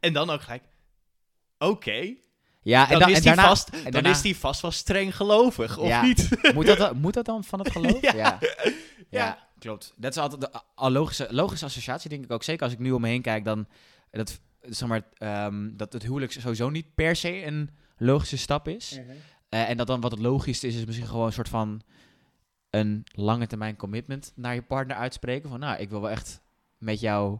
[0.00, 0.62] en dan ook gelijk,
[1.58, 2.14] oké.
[2.62, 5.16] Ja, dan, dan, is, en die daarna- vast, en dan is die vast wel streng
[5.16, 6.28] gelovig, of niet?
[6.54, 8.00] moet, dat, moet dat dan van het geloof?
[8.12, 8.38] Ja.
[9.10, 9.45] ja.
[9.66, 9.92] Klopt.
[9.96, 12.42] Dat is altijd de logische, logische associatie, denk ik ook.
[12.42, 13.66] Zeker als ik nu om me heen kijk, dan
[14.10, 19.00] dat, zeg maar, ehm, dat het huwelijk sowieso niet per se een logische stap is.
[19.48, 21.82] Eh, en dat dan wat het logisch is, is misschien gewoon een soort van
[22.70, 25.48] een lange termijn commitment naar je partner uitspreken.
[25.48, 26.40] Van nou, ik wil wel echt
[26.78, 27.38] met jou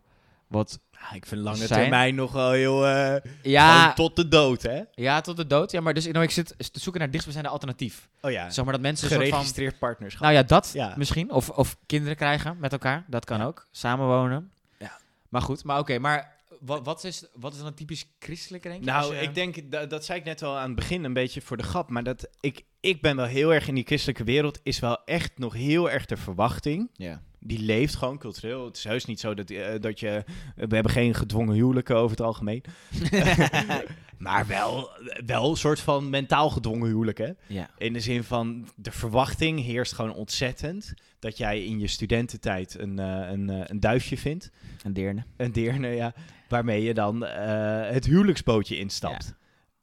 [0.48, 0.78] wat...
[0.90, 2.86] Ja, ik vind lange Zijn- termijn nog wel heel...
[2.86, 4.80] eh Ja, tot de dood, hè?
[4.94, 5.70] ja, tot de dood.
[5.70, 8.08] Ja, maar dus nou, ik zit te zoeken naar dichtstbijzijnde alternatief.
[8.20, 9.32] Oh ja, Zeg maar dat mensen een soort van...
[9.32, 10.22] geregistreerd partnerschap.
[10.22, 10.94] Nou ja, dat Ja.
[10.96, 11.30] misschien.
[11.30, 13.04] Of, of kinderen krijgen met elkaar.
[13.08, 13.44] Dat kan Ja.
[13.44, 13.66] ook.
[13.70, 14.50] Samenwonen.
[14.78, 14.98] Ja.
[15.28, 15.98] Maar goed, maar oké.
[15.98, 18.90] maar wat, wat, is, wat is dan een typisch christelijk, denk je?
[18.90, 21.40] Nou, je- ik denk, dat, dat zei ik net al aan het begin, een beetje
[21.40, 21.90] voor de grap.
[21.90, 25.38] Maar dat ik, ik ben wel heel erg in die christelijke wereld, is wel echt
[25.38, 26.90] nog heel erg de verwachting.
[26.92, 27.22] Ja.
[27.46, 28.64] Die leeft gewoon cultureel.
[28.64, 30.24] Het is heus niet zo dat, eh, dat je...
[30.54, 32.64] We hebben geen gedwongen huwelijken over het algemeen.
[34.18, 34.90] maar wel,
[35.26, 37.30] wel een soort van mentaal gedwongen huwelijk, hè?
[37.46, 37.70] ja.
[37.78, 40.94] In de zin van, de verwachting heerst gewoon ontzettend.
[41.18, 44.50] Dat jij in je studententijd een, eh, een, eh, een duifje vindt.
[44.82, 45.24] Een deerne.
[45.36, 46.14] Een deerne, ja.
[46.48, 49.34] Waarmee je dan het huwelijksbootje instapt.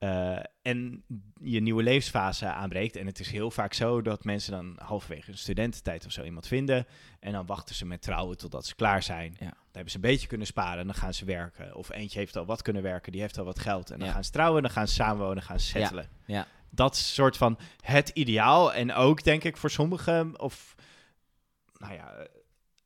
[0.04, 1.04] Eh, en
[1.42, 2.96] je nieuwe levensfase aanbreekt.
[2.96, 6.48] En het is heel vaak zo dat mensen dan halverwege hun studententijd of zo iemand
[6.48, 6.86] vinden.
[7.20, 9.32] En dan wachten ze met trouwen totdat ze klaar zijn.
[9.40, 9.46] Ja.
[9.46, 11.76] Dan hebben ze een beetje kunnen sparen en dan gaan ze werken.
[11.76, 13.92] Of eentje heeft al wat kunnen werken, die heeft al wat geld.
[13.92, 14.14] En dan Ja.
[14.14, 16.10] gaan ze trouwen, dan gaan ze samenwonen, gaan ze settelen.
[16.26, 16.48] ja.
[16.70, 18.74] Dat is soort van het ideaal.
[18.74, 20.76] En ook denk ik voor sommigen, of
[21.78, 22.26] nou ja, eh,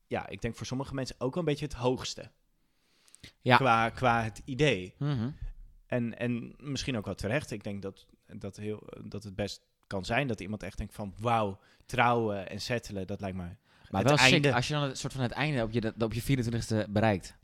[0.08, 2.32] ja, ik denk voor sommige mensen ook wel een beetje het hoogste.
[3.42, 3.56] Ja.
[3.58, 4.94] Qua, qua het idee.
[4.98, 5.30] Mhm.
[5.88, 7.52] En, en misschien ook wel terecht.
[7.52, 11.14] Ik denk dat, dat, heel, dat het best kan zijn dat iemand echt denkt van...
[11.20, 13.44] wauw, trouwen en settelen, dat lijkt me...
[13.90, 14.54] Maar Het wel sick, einde.
[14.54, 17.36] als je dan het soort van het einde op je, op je 24e bereikt.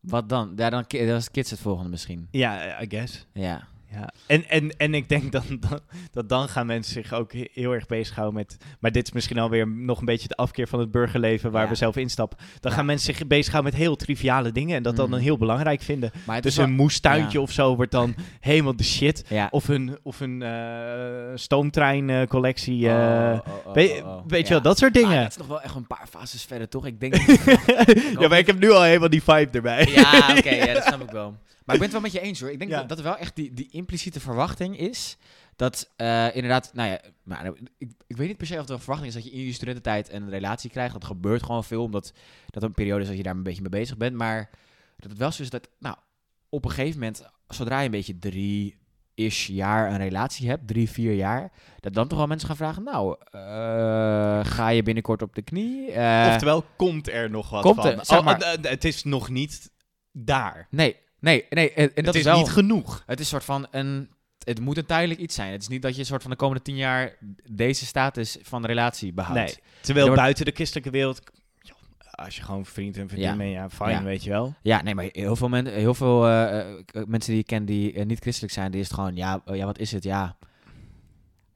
[0.00, 0.52] Wat dan?
[0.56, 2.28] Ja, dan is kids het volgende misschien.
[2.30, 3.26] Ja, I guess.
[3.32, 3.68] Ja.
[3.90, 4.10] Ja.
[4.26, 5.80] En, en, en ik denk dan, dan,
[6.10, 8.56] dat dan gaan mensen zich ook he- heel erg bezighouden met...
[8.80, 11.68] Maar dit is misschien alweer nog een beetje de afkeer van het burgerleven waar Ja.
[11.68, 12.38] we zelf instappen.
[12.60, 12.76] Dan Ja.
[12.76, 16.10] gaan mensen zich bezighouden met heel triviale dingen en dat dan dan heel belangrijk vinden.
[16.30, 17.44] Het Dus wel- een moestuintje ja.
[17.44, 19.24] of zo wordt dan helemaal de shit.
[19.50, 22.86] Of een, of een eh stoomtreincollectie.
[22.86, 25.22] Oh, eh oh, oh, weet, weet je wel, dat soort Maar dingen.
[25.22, 26.86] dat is nog wel echt een paar fases verder, toch?
[26.86, 27.14] Ik denk...
[28.20, 29.86] ja, maar ik heb nu al helemaal die vibe erbij.
[29.90, 31.34] Ja, oké, ja, dat snap ik wel.
[31.68, 32.50] Maar ik ben het wel met je eens hoor.
[32.50, 32.78] Ik denk Ja.
[32.78, 35.16] dat, dat er wel echt die, die impliciete verwachting is.
[35.56, 38.72] Dat eh, inderdaad, nou ja, maar, nou, ik, ik weet niet per se of er
[38.72, 40.92] een verwachting is dat je in je studententijd een relatie krijgt.
[40.92, 42.12] Dat gebeurt gewoon veel, omdat
[42.46, 44.16] dat een periode is dat je daar een beetje mee bezig bent.
[44.16, 44.50] Maar
[44.96, 45.96] dat het wel zo is dat, nou,
[46.48, 51.12] op een gegeven moment, zodra je een beetje drie-ish jaar een relatie hebt, drie, vier
[51.14, 55.42] jaar, dat dan toch wel mensen gaan vragen, nou, eh, ga je binnenkort op de
[55.42, 55.90] knie?
[55.92, 57.86] Eh, Oftewel, komt er nog wat Komt van?
[57.86, 59.70] er, zeg Oh, maar- het is nog niet
[60.12, 60.66] daar.
[60.70, 61.72] Nee, nee, nee.
[61.72, 62.38] En, en dat het is is wel...
[62.38, 63.02] niet genoeg.
[63.06, 64.08] Het is een soort van een.
[64.44, 65.52] Het moet een tijdelijk iets zijn.
[65.52, 67.16] Het is niet dat je een soort van de komende tien jaar
[67.52, 69.38] deze status van de relatie behoudt.
[69.38, 69.54] Nee.
[69.80, 71.20] Terwijl Er wordt- buiten de christelijke wereld...
[72.10, 73.36] Als je gewoon vriend en vriendin Ja.
[73.36, 74.02] bent, ja, fijn, Ja.
[74.02, 74.54] weet je wel.
[74.62, 76.76] Ja, nee, maar heel veel, men, heel veel eh, eh,
[77.06, 79.64] mensen die ik ken die eh, niet christelijk zijn, die is het gewoon, ja, ja,
[79.64, 80.04] wat is het?
[80.04, 80.36] Ja,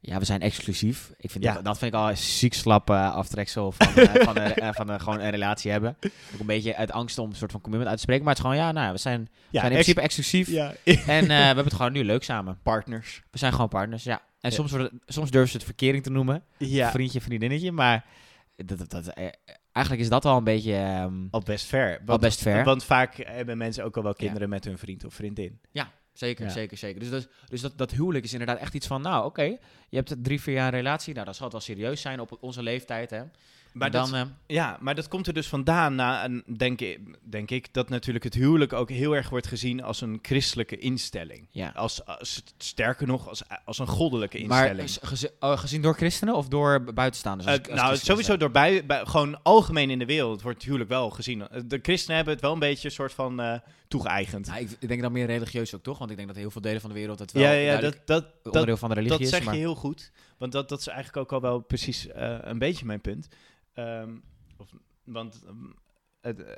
[0.05, 1.13] ja we zijn exclusief.
[1.17, 1.55] Ik vind Ja.
[1.55, 4.69] dat, dat vind ik al een ziek slap eh, aftreksel van, eh, van, een, eh,
[4.73, 5.97] van gewoon een relatie hebben.
[6.35, 8.25] Ook een beetje uit angst om een soort van commitment uit te spreken.
[8.25, 10.49] Maar het is gewoon, ja, nou, we zijn, Ja, zijn in principe exclusief.
[10.49, 10.75] ja.
[11.07, 12.59] En we hebben het gewoon nu leuk samen.
[12.63, 13.23] partners.
[13.31, 14.23] We zijn gewoon partners, ja.
[14.41, 14.57] En Ja.
[14.57, 16.43] soms, wordt het, soms durven ze het verkering te noemen.
[16.59, 17.73] Ja, Vriendje, vriendinnetje.
[17.73, 18.05] Maar
[18.57, 19.09] dat, dat, dat,
[19.73, 20.75] eigenlijk is dat al een beetje...
[20.75, 22.65] ehm, al best al Want, best ver.
[22.65, 25.61] want vaak hebben mensen ook al wel kinderen met hun vriend of vriendin.
[26.13, 26.51] Zeker, Ja.
[26.51, 27.01] zeker, zeker.
[27.01, 29.03] Dus, dat, dus dat, dat huwelijk is inderdaad echt iets van...
[29.03, 29.43] Nou, oké,
[29.89, 31.15] je hebt drie, vier jaar een relatie.
[31.15, 33.23] Nou, dat zal het wel serieus zijn op onze leeftijd, hè.
[33.73, 37.51] Maar Maar dat, eh, Ja, maar dat komt er dus vandaan, na denk, ik, denk
[37.51, 41.47] ik, dat natuurlijk het huwelijk ook heel erg wordt gezien als een christelijke instelling.
[41.51, 41.69] ja.
[41.75, 44.89] Als, als, sterker nog, als, als een goddelijke Maar instelling.
[44.91, 47.49] z- gezi- oh, gezien door christenen of door bu- buitenstaanders?
[47.49, 50.91] Eh, Als- nou, sowieso door bij, bij- gewoon algemeen in de wereld wordt het huwelijk
[50.91, 51.49] wel gezien.
[51.49, 53.59] Eh, De christenen hebben het wel een beetje een soort van eh
[53.89, 54.47] toegeëigend.
[54.47, 55.99] Nou, ik, denk dan meer religieus ook, toch?
[55.99, 57.93] Want ik denk dat heel veel delen van de wereld het wel ja, ja, dat,
[57.93, 59.33] dat, dat, onderdeel van de religie dat is.
[59.35, 59.55] zeg maar...
[59.55, 60.11] je heel goed.
[60.39, 62.07] Want dat, dat is eigenlijk ook al wel precies
[62.41, 63.29] een beetje mijn punt.
[63.75, 64.11] Ehm,
[64.57, 64.69] of,
[65.05, 65.57] want ehm,
[66.21, 66.55] het, eh,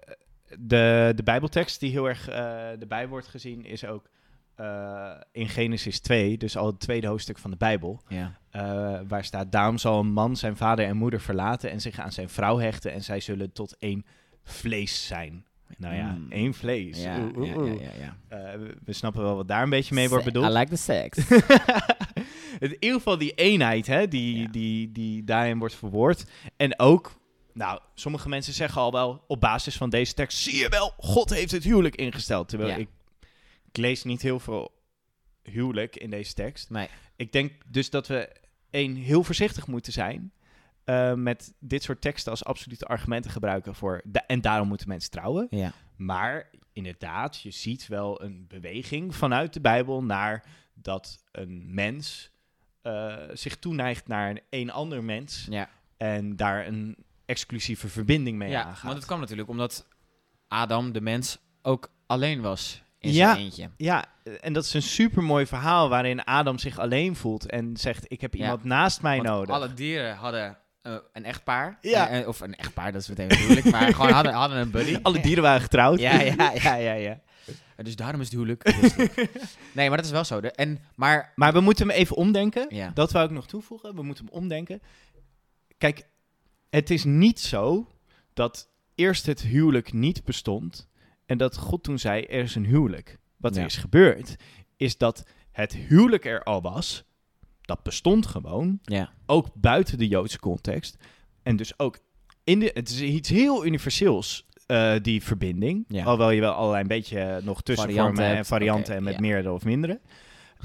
[0.59, 4.09] de, de Bijbeltekst die heel erg eh erbij wordt gezien is ook
[4.55, 8.03] eh, in Genesis 2, dus al het tweede hoofdstuk van de Bijbel.
[8.09, 8.38] Ja.
[9.09, 12.29] waar staat, daarom zal een man zijn vader en moeder verlaten en zich aan zijn
[12.29, 14.05] vrouw hechten en zij zullen tot één
[14.42, 15.46] vlees zijn.
[15.79, 16.33] Nou ja, Mm.
[16.33, 17.03] één vlees.
[17.03, 18.70] Ja, Oeh, oeh, ja, oeh.
[18.85, 20.46] we snappen wel wat daar een beetje mee wordt bedoeld.
[20.46, 21.18] I like the sex.
[22.59, 24.49] in ieder geval die eenheid, hè, die, Ja.
[24.49, 26.25] die, die daarin wordt verwoord.
[26.57, 27.21] En ook,
[27.53, 31.31] nou, sommige mensen zeggen al wel op basis van deze tekst, zie je wel, God
[31.31, 32.49] heeft het huwelijk ingesteld.
[32.49, 32.77] Terwijl Ja.
[32.77, 32.88] ik,
[33.69, 34.73] ik lees niet heel veel
[35.43, 36.71] huwelijk in deze tekst.
[36.71, 36.88] Nee.
[37.17, 38.33] Ik denk dus dat we
[38.71, 40.33] één heel voorzichtig moeten zijn
[40.85, 45.11] eh, met dit soort teksten als absolute argumenten gebruiken voor da- en daarom moeten mensen
[45.11, 45.47] trouwen.
[45.51, 45.73] Ja.
[45.97, 52.31] Maar inderdaad, je ziet wel een beweging vanuit de Bijbel naar dat een mens
[52.85, 55.68] eh, zich toeneigt naar een, een ander mens Ja.
[55.97, 58.83] en daar een exclusieve verbinding mee ja, aangaat.
[58.83, 59.87] want het kwam natuurlijk omdat
[60.49, 63.33] Adam, de mens, ook alleen was in Ja.
[63.33, 63.70] zijn eentje.
[63.77, 64.05] Ja,
[64.40, 68.35] en dat is een supermooi verhaal waarin Adam zich alleen voelt en zegt: Ik heb
[68.35, 68.40] Ja.
[68.42, 69.55] iemand naast mij nodig.
[69.55, 71.79] alle dieren hadden eh, een echtpaar.
[71.81, 72.09] Ja.
[72.09, 73.70] Eh, of een echtpaar, dat is meteen moeilijk.
[73.70, 74.99] maar gewoon hadden, hadden een buddy.
[75.03, 75.99] Alle dieren waren getrouwd.
[76.01, 77.20] Ja, ja, ja, ja, ja.
[77.83, 78.64] Dus daarom is het huwelijk.
[79.74, 80.40] nee, maar dat is wel zo.
[80.40, 82.66] De, en, maar, Maar we moeten hem even omdenken.
[82.74, 82.90] ja.
[82.94, 83.94] Dat wou ik nog toevoegen.
[83.94, 84.80] We moeten hem omdenken.
[85.78, 86.07] Kijk,
[86.70, 87.88] het is niet zo
[88.33, 90.88] dat eerst het huwelijk niet bestond
[91.26, 93.18] en dat God toen zei: er is een huwelijk.
[93.37, 93.61] Wat Ja.
[93.61, 94.37] er is gebeurd,
[94.76, 97.04] is dat het huwelijk er al was.
[97.61, 98.78] Dat bestond gewoon.
[98.83, 99.12] ja.
[99.26, 100.96] ook buiten de Joodse context.
[101.42, 101.98] En dus ook
[102.44, 102.70] in de.
[102.74, 105.85] Het is iets heel universeels, eh, die verbinding.
[105.88, 106.03] Ja.
[106.03, 110.00] Alhoewel je wel allerlei een beetje nog tussenvormen en varianten en met meerdere of mindere.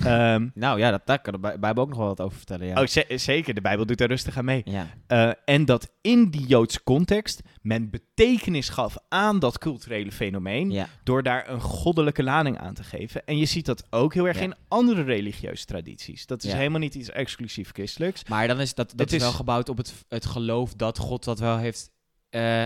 [0.03, 2.67] Ehm, Nou ja, dat, daar kan de Bij- Bijbel ook nog wel wat over vertellen.
[2.67, 2.81] Ja.
[2.81, 4.61] oh, ze- zeker, de Bijbel doet daar rustig aan mee.
[4.65, 4.87] ja.
[5.07, 10.71] Eh, en dat in die Joodse context men betekenis gaf aan dat culturele fenomeen.
[10.71, 10.87] ja.
[11.03, 13.25] door daar een goddelijke lading aan te geven.
[13.25, 14.43] En je ziet dat ook heel erg Ja.
[14.43, 16.25] in andere religieuze tradities.
[16.25, 18.23] Dat is helemaal niet iets exclusief christelijks.
[18.27, 21.23] Maar dan is dat, dat is wel is- gebouwd op het, het geloof dat God
[21.23, 21.91] dat wel heeft
[22.29, 22.65] eh,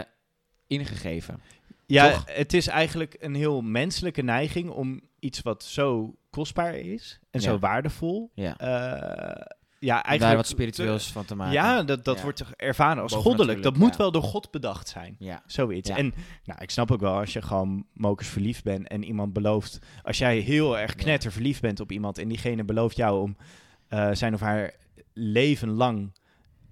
[0.74, 1.42] ingegeven.
[1.86, 2.24] Ja, Toch?
[2.26, 7.46] het is eigenlijk een heel menselijke neiging om iets wat zo kostbaar is en Ja.
[7.50, 8.32] zo waardevol.
[8.34, 8.58] Ja.
[8.58, 9.46] eh,
[9.80, 11.54] ja, eigenlijk Daar wat spiritueels van te maken.
[11.54, 12.24] Ja, dat, dat Ja.
[12.24, 13.64] wordt ervaren als goddelijk.
[13.64, 13.98] Dat moet ja.
[13.98, 15.16] wel door God bedacht zijn.
[15.20, 15.44] Ja.
[15.46, 15.90] Zoiets.
[15.90, 15.98] Ja.
[15.98, 19.80] En nou, ik snap ook wel als je gewoon mokers verliefd bent en iemand belooft.
[20.04, 23.38] Als jij heel erg knetter verliefd bent op iemand en diegene belooft jou om
[23.88, 24.74] eh, zijn of haar
[25.14, 26.12] leven lang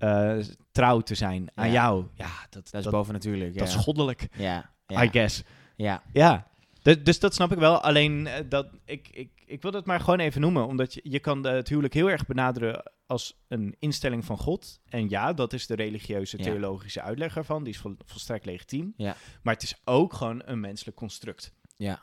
[0.02, 0.38] eh,
[0.72, 2.06] trouw te zijn aan jou.
[2.14, 3.58] Ja, dat, Dat is dat, bovennatuurlijk.
[3.58, 3.78] dat ja.
[3.78, 4.70] is goddelijk, Ja.
[4.88, 5.04] Ja.
[5.04, 5.44] I guess.
[5.76, 6.04] ja.
[6.14, 6.50] Ja,
[6.82, 7.82] Du- dus dat snap ik wel.
[7.82, 11.20] Alleen eh, dat ik, ik, ik wil dat maar gewoon even noemen, omdat je, je
[11.20, 14.80] kan het huwelijk heel erg benaderen als een instelling van God.
[14.90, 16.44] En ja, dat is de religieuze, Ja.
[16.44, 17.64] theologische uitleg ervan.
[17.64, 18.94] Die is vol, volstrekt legitiem.
[18.98, 19.16] Ja.
[19.44, 21.54] Maar het is ook gewoon een menselijk construct.
[21.78, 22.00] Ja.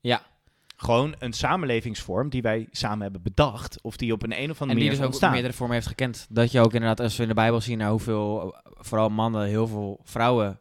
[0.00, 0.22] Ja.
[0.82, 3.78] Gewoon een samenlevingsvorm die wij samen hebben bedacht.
[3.82, 5.32] Of die op een, een of En andere die manier dus is ook ontstaan.
[5.32, 6.26] meerdere vormen heeft gekend.
[6.30, 9.46] Dat je ook inderdaad, als we in de Bijbel zien naar hoeveel, eh, vooral mannen,
[9.46, 10.60] heel veel vrouwen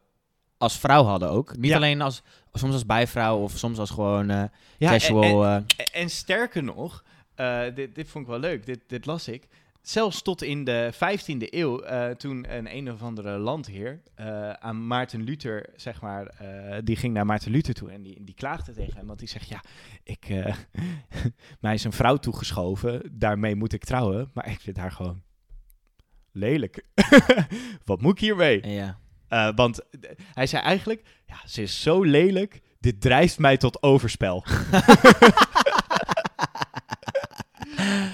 [0.58, 1.58] als vrouw hadden ook.
[1.58, 1.75] Niet Ja.
[1.75, 2.21] alleen als,
[2.53, 4.43] soms als bijvrouw of soms als gewoon eh,
[4.77, 5.45] Ja, casual.
[5.45, 7.03] En, eh, en, en sterker nog,
[7.36, 8.65] eh, dit, dit vond ik wel leuk.
[8.65, 9.47] Dit, dit las ik.
[9.81, 14.87] Zelfs tot in de 15e eeuw, eh, toen een een of andere landheer eh, aan
[14.87, 18.73] Maarten Luther, zeg maar, eh, die ging naar Maarten Luther toe en die, die klaagde
[18.73, 19.07] tegen hem.
[19.07, 19.63] Want die zegt, ja,
[20.03, 20.27] ik,
[21.61, 25.21] mij is een vrouw toegeschoven, daarmee moet ik trouwen, maar ik vind haar gewoon
[26.31, 26.85] lelijk.
[27.85, 28.67] Wat moet ik hiermee?
[28.67, 28.99] ja.
[29.55, 29.79] Want
[30.33, 34.43] hij zei eigenlijk, ja, ze is zo lelijk, dit drijft mij tot overspel.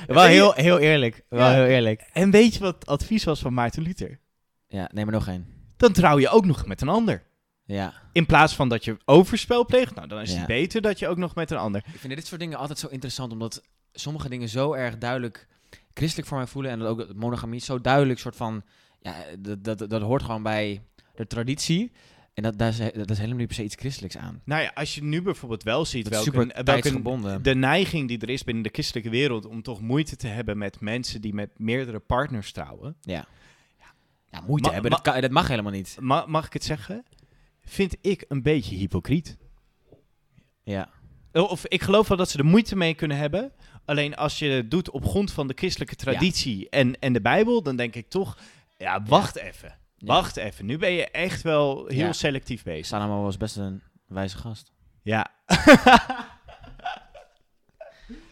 [0.07, 1.23] Wel heel, heel eerlijk.
[1.29, 1.53] Wel Ja.
[1.53, 2.09] heel eerlijk.
[2.13, 4.19] En weet je wat het advies was van Maarten Luther?
[4.67, 5.47] Ja, neem er nog één.
[5.77, 7.23] Dan trouw je ook nog met een ander.
[7.65, 7.93] Ja.
[8.11, 10.37] In plaats van dat je overspel pleegt, nou dan is Ja.
[10.37, 11.83] het beter dat je ook nog met een ander.
[11.93, 13.61] Ik vind dit soort dingen altijd zo interessant, omdat
[13.93, 15.47] sommige dingen zo erg duidelijk
[15.93, 16.71] christelijk voor mij voelen.
[16.71, 18.63] En dat ook monogamie zo duidelijk soort van,
[18.99, 20.81] ja, dat, dat, dat hoort gewoon bij
[21.15, 21.91] de traditie.
[22.35, 24.41] En dat, daar is, dat is helemaal niet per se iets christelijks aan.
[24.45, 28.29] Nou ja, als je nu bijvoorbeeld wel ziet welke, super welke de neiging die er
[28.29, 31.99] is binnen de christelijke wereld om toch moeite te hebben met mensen die met meerdere
[31.99, 32.95] partners trouwen.
[33.01, 33.25] Ja.
[34.31, 35.97] Ja, moeite Ma- hebben, ma- dat, kan, dat mag helemaal niet.
[35.99, 37.05] Ma- mag ik het zeggen?
[37.61, 39.37] Vind ik een beetje hypocriet.
[40.63, 40.89] Ja.
[41.31, 43.51] Of ik geloof wel dat ze er moeite mee kunnen hebben.
[43.85, 47.63] Alleen als je het doet op grond van de christelijke traditie en, en de Bijbel,
[47.63, 48.37] dan denk ik toch,
[48.77, 49.77] ja, wacht even.
[50.05, 50.65] Wacht even.
[50.65, 52.13] Nu ben je echt wel heel Ja.
[52.13, 52.85] selectief bezig.
[52.85, 54.71] Salomo was best een wijze gast.
[55.03, 55.27] Ja.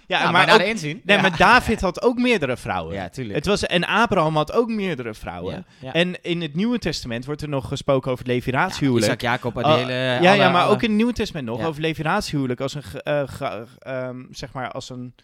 [0.08, 1.02] ja, Nou, maar, bij ook, nader inzien.
[1.04, 2.94] nee, maar David had ook meerdere vrouwen.
[2.96, 3.36] Ja, tuurlijk.
[3.36, 5.54] Het was, en Abraham had ook meerdere vrouwen.
[5.56, 5.64] ja.
[5.88, 5.94] Ja.
[5.94, 9.06] En in het Nieuwe Testament wordt er nog gesproken over het Ja, leviratiehuwelijk.
[9.22, 9.92] Isaac, Jacob, die Oh, hele...
[9.94, 11.66] ja, alle- ja, maar alle- ook in het Nieuwe Testament nog Ja.
[11.66, 15.16] over leviratiehuwelijk als een, ge- eh, ge- ehm, zeg maar als een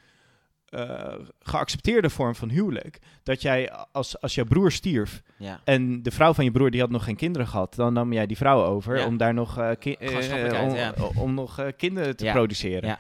[0.70, 3.00] eh, geaccepteerde vorm van huwelijk.
[3.24, 5.62] Dat jij als, als jouw broer stierf Ja.
[5.64, 8.26] en de vrouw van je broer die had nog geen kinderen gehad, dan nam jij
[8.26, 9.06] die vrouw over Ja.
[9.06, 10.94] om daar nog, eh, ki- eh, om, ja.
[11.16, 12.98] om nog kinderen te produceren.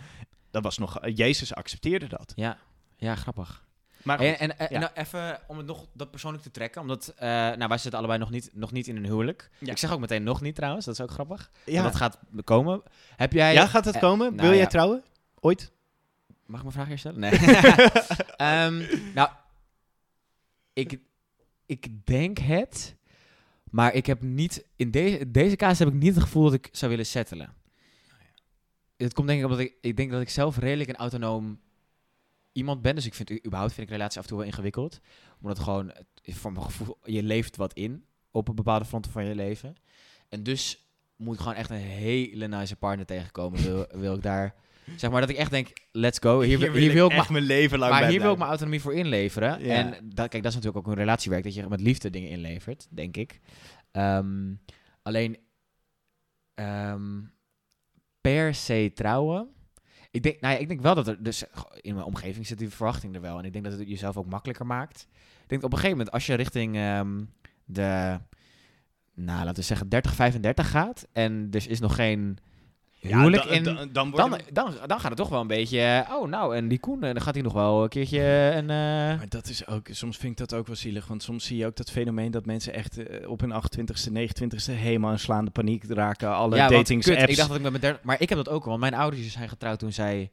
[0.52, 2.32] Dat was nog, Jezus accepteerde dat.
[2.36, 2.58] Ja.
[2.98, 3.68] ja, grappig.
[4.04, 7.68] Maar En, goed, en, nou, even om het nog dat persoonlijk te trekken, omdat nou,
[7.68, 9.50] wij zitten allebei nog niet, nog niet in een huwelijk.
[9.60, 11.52] Ik zeg ook meteen nog niet trouwens, dat is ook grappig.
[11.66, 11.84] ja.
[11.84, 12.82] Dat gaat komen.
[13.16, 13.54] Heb jij...
[13.54, 14.36] ja, gaat het komen?
[14.36, 15.04] nou Wil jij trouwen?
[15.40, 15.72] Ooit?
[16.50, 17.20] Mag ik mijn vraag eerst stellen?
[17.20, 17.32] Nee.
[18.38, 18.84] Ehm,
[19.14, 19.30] nou,
[20.74, 21.00] ik,
[21.66, 22.96] ik denk het,
[23.64, 26.70] maar ik heb niet, in deze, deze casus heb ik niet het gevoel dat ik
[26.72, 27.54] zou willen settelen.
[28.98, 31.60] Het komt denk ik omdat ik, ik denk dat ik zelf redelijk een autonoom
[32.52, 35.00] iemand ben, dus ik vind überhaupt vind ik relatie af en toe wel ingewikkeld,
[35.42, 39.26] omdat het gewoon, voor mijn gevoel, je leeft wat in op een bepaalde fronten van
[39.26, 39.76] je leven.
[40.30, 44.56] En dus moet ik gewoon echt een hele nice partner tegenkomen, wil, wil ik daar,
[44.96, 47.80] zeg maar dat ik echt denk, let's go, hier, hier, wil ik, echt mijn leven
[47.80, 49.64] lang maar hier wil ik mijn autonomie voor inleveren.
[49.64, 49.74] Ja.
[49.74, 52.88] En dat, kijk, dat is natuurlijk ook een relatiewerk, dat je met liefde dingen inlevert,
[52.90, 53.40] denk ik.
[53.92, 54.54] Ehm,
[55.02, 55.38] alleen,
[56.54, 57.22] ehm,
[58.22, 59.50] per se trouwen.
[60.12, 61.44] Ik denk, nou ja, ik denk wel dat er, dus
[61.82, 63.38] in mijn omgeving zit die verwachting er wel.
[63.38, 65.08] En ik denk dat het jezelf ook makkelijker maakt.
[65.44, 67.24] Ik denk op een gegeven moment, als je richting ehm,
[67.66, 68.20] de,
[69.14, 71.08] nou laten we zeggen 30, 35 gaat.
[71.14, 72.38] En dus is nog geen
[73.00, 73.64] huwelijk dan, in...
[73.64, 75.80] dan, dan, Dan, worden- dan, dan gaat het toch wel een beetje.
[75.82, 78.64] eh, Oh, nou, en die Koen, eh, dan gaat hij nog wel een keertje eh,
[78.66, 81.08] Maar dat is ook, soms vind ik dat ook wel zielig.
[81.08, 85.12] Want soms zie je ook dat fenomeen dat mensen echt op hun 28ste, 29ste helemaal
[85.12, 86.30] in slaande paniek raken.
[86.36, 87.30] Alle ja, want, datings kut, apps.
[87.30, 88.00] Ik dacht dat ik met mijn derde.
[88.04, 90.32] Maar ik heb dat ook, al, want mijn ouders zijn getrouwd toen zij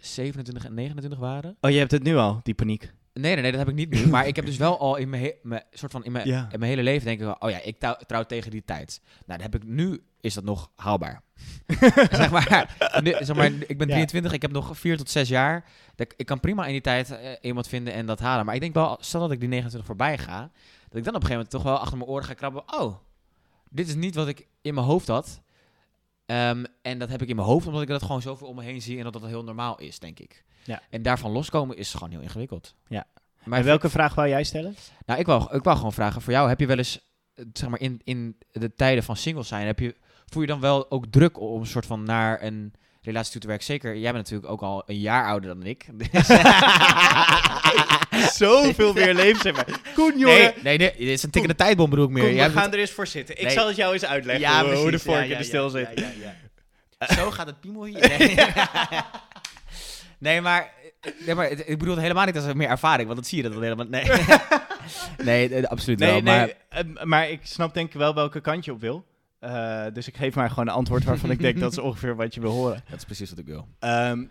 [0.00, 1.56] 27 en 29 waren.
[1.60, 2.92] Oh, je hebt het nu al, die paniek.
[3.14, 4.06] Nee, nee, nee, dat heb ik niet nu.
[4.06, 6.48] maar ik heb dus wel al in mijn, he- soort van in mijn, Ja.
[6.52, 9.00] in mijn hele leven denk ik wel, oh ja, ik trouw, trouw tegen die tijd.
[9.26, 11.22] Nou, dat heb ik nu is dat nog haalbaar.
[12.10, 13.92] zeg maar, nu, zeg maar, ik ben Ja.
[13.94, 15.64] 23, ik heb nog 4 tot 6 jaar.
[16.16, 18.44] Ik kan prima in die tijd eh, iemand vinden en dat halen.
[18.46, 20.50] Maar ik denk wel, stel dat ik die 29 voorbij ga,
[20.88, 22.62] dat ik dan op een gegeven moment toch wel achter mijn oren ga krabben.
[22.80, 22.94] Oh,
[23.70, 25.40] dit is niet wat ik in mijn hoofd had.
[26.32, 28.62] Ehm, en dat heb ik in mijn hoofd omdat ik dat gewoon zoveel om me
[28.62, 30.44] heen zie en dat dat heel normaal is, denk ik.
[30.64, 30.82] Ja.
[30.90, 32.74] En daarvan loskomen is gewoon heel ingewikkeld.
[32.86, 33.06] Ja.
[33.44, 34.74] Maar en welke vraag wou jij stellen?
[35.06, 36.48] nou, ik wou, ik wou gewoon vragen voor jou.
[36.48, 37.00] Heb je wel eens,
[37.52, 40.90] zeg maar, in, in de tijden van single zijn, heb je, voel je dan wel
[40.90, 43.66] ook druk om een soort van naar een relatie toe te werken?
[43.66, 45.86] Zeker, jij bent natuurlijk ook al een jaar ouder dan ik.
[45.92, 46.26] Dus-
[48.36, 49.76] Zoveel meer levenservaring.
[49.94, 50.36] Koen, jongen.
[50.38, 52.22] nee, nee, nee, dit is een tikkende tijdbom bedoel ik meer.
[52.24, 53.36] Koen, Jij we gaan er eens voor zitten.
[53.36, 53.52] Ik Nee.
[53.52, 55.02] zal het jou eens uitleggen ja, hoe, hoe de precies.
[55.06, 55.88] vork Ja, in de stil zit.
[55.94, 56.34] ja, ja,
[56.98, 57.14] ja.
[57.16, 58.08] Zo gaat het piemel hier.
[58.18, 58.36] Nee,
[60.18, 60.70] nee maar,
[61.26, 63.86] nee, maar ik bedoel helemaal niet als meer ervaring, want dat zie je dat helemaal.
[63.86, 64.04] Nee,
[65.24, 66.20] nee eh, absoluut Nee, wel.
[66.22, 69.04] nee, maar, eh, maar ik snap denk ik wel welke kant je op wil.
[69.42, 72.34] Eh, dus ik geef maar gewoon een antwoord waarvan ik denk dat is ongeveer wat
[72.34, 72.82] je wil horen.
[72.88, 73.68] dat is precies wat ik wil.
[73.78, 74.24] Ehm,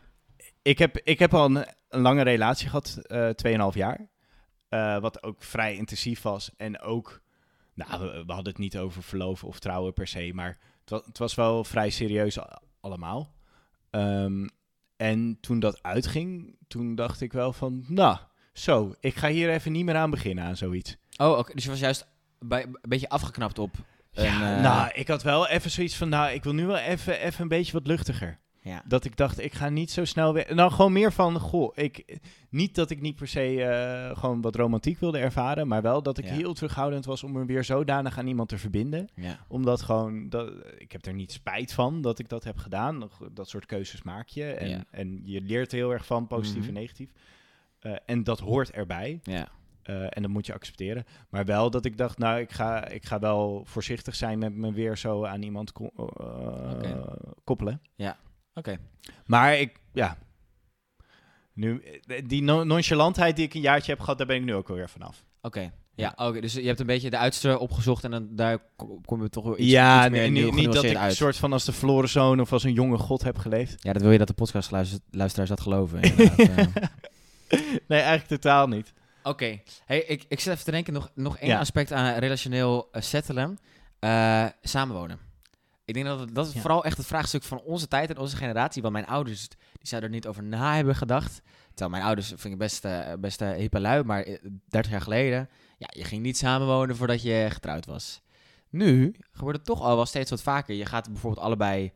[0.61, 3.29] ik, heb, ik heb al een, een lange relatie gehad, eh
[3.71, 4.07] 2,5 jaar.
[4.69, 6.51] Eh, wat ook vrij intensief was.
[6.57, 7.21] En ook,
[7.73, 11.05] nou, we, we hadden het niet over verloven of trouwen per se, maar het was,
[11.05, 12.37] het was wel vrij serieus
[12.81, 13.33] allemaal.
[13.89, 14.47] Ehm,
[14.97, 18.17] en toen dat uitging, toen dacht ik wel van, nou,
[18.53, 20.97] zo, ik ga hier even niet meer aan beginnen aan zoiets.
[21.17, 21.53] Oh, oké.
[21.53, 22.07] Dus je was juist
[22.39, 23.75] bij, een beetje afgeknapt op
[24.11, 27.19] Ja, eh, nou, ik had wel even zoiets van, nou, ik wil nu wel even,
[27.19, 28.39] even een beetje wat luchtiger.
[28.61, 28.83] ja.
[28.87, 30.55] Dat ik dacht, ik ga niet zo snel weer.
[30.55, 32.19] Nou, gewoon meer van, goh, ik,
[32.49, 36.17] niet dat ik niet per se eh, gewoon wat romantiek wilde ervaren, maar wel dat
[36.17, 36.31] ik Ja.
[36.33, 39.09] heel terughoudend was om me weer zodanig aan iemand te verbinden.
[39.15, 39.39] ja.
[39.47, 43.09] Omdat gewoon, dat, ik heb er niet spijt van dat ik dat heb gedaan.
[43.31, 44.45] Dat soort keuzes maak je.
[44.51, 46.67] En, en je leert er heel erg van, positief Mhm.
[46.67, 47.09] en negatief.
[47.79, 49.19] Eh, en dat hoort erbij.
[49.23, 49.47] Ja.
[49.83, 51.05] Eh, en dat moet je accepteren.
[51.29, 54.71] Maar wel dat ik dacht, nou, ik ga, ik ga wel voorzichtig zijn met me
[54.73, 57.13] weer zo aan iemand ko- eh,
[57.43, 57.81] koppelen.
[58.53, 58.77] Oké.
[59.25, 60.17] Maar ik, ja.
[61.53, 64.53] Nu, eh, die no- nonchalantheid die ik een jaartje heb gehad, daar ben ik nu
[64.55, 65.25] ook alweer vanaf.
[65.41, 65.71] Oké.
[65.95, 66.41] Ja, oké.
[66.41, 69.43] Dus je hebt een beetje de uiterste opgezocht en dan daar ko- kom je toch
[69.43, 71.09] wel iets, ja, iets meer nee, niet, niet dat ik uit.
[71.09, 73.83] een soort van als de verloren zoon of als een jonge god heb geleefd.
[73.83, 75.99] Ja, dat wil je dat de podcastluisteraars dat geloven.
[77.87, 78.93] nee, eigenlijk totaal niet.
[79.23, 79.61] Oké.
[79.85, 81.59] Hey, ik, ik zit even te denken, nog, nog één Ja.
[81.59, 83.57] aspect aan relationeel eh, settelen.
[83.99, 85.19] Eh, samenwonen.
[85.85, 86.59] Ik denk dat het, dat is Ja.
[86.61, 88.81] vooral echt het vraagstuk van onze tijd en onze generatie.
[88.81, 89.57] Want mijn ouders, die
[89.87, 91.41] zouden er niet over na hebben gedacht.
[91.69, 94.37] Terwijl mijn ouders vind ik best, eh, best hippe lui, maar eh,
[94.69, 95.49] 30 jaar geleden...
[95.77, 98.21] Ja, je ging niet samenwonen voordat je getrouwd was.
[98.69, 100.75] Nu gebeurt het toch al wel steeds wat vaker.
[100.75, 101.91] Je gaat bijvoorbeeld allebei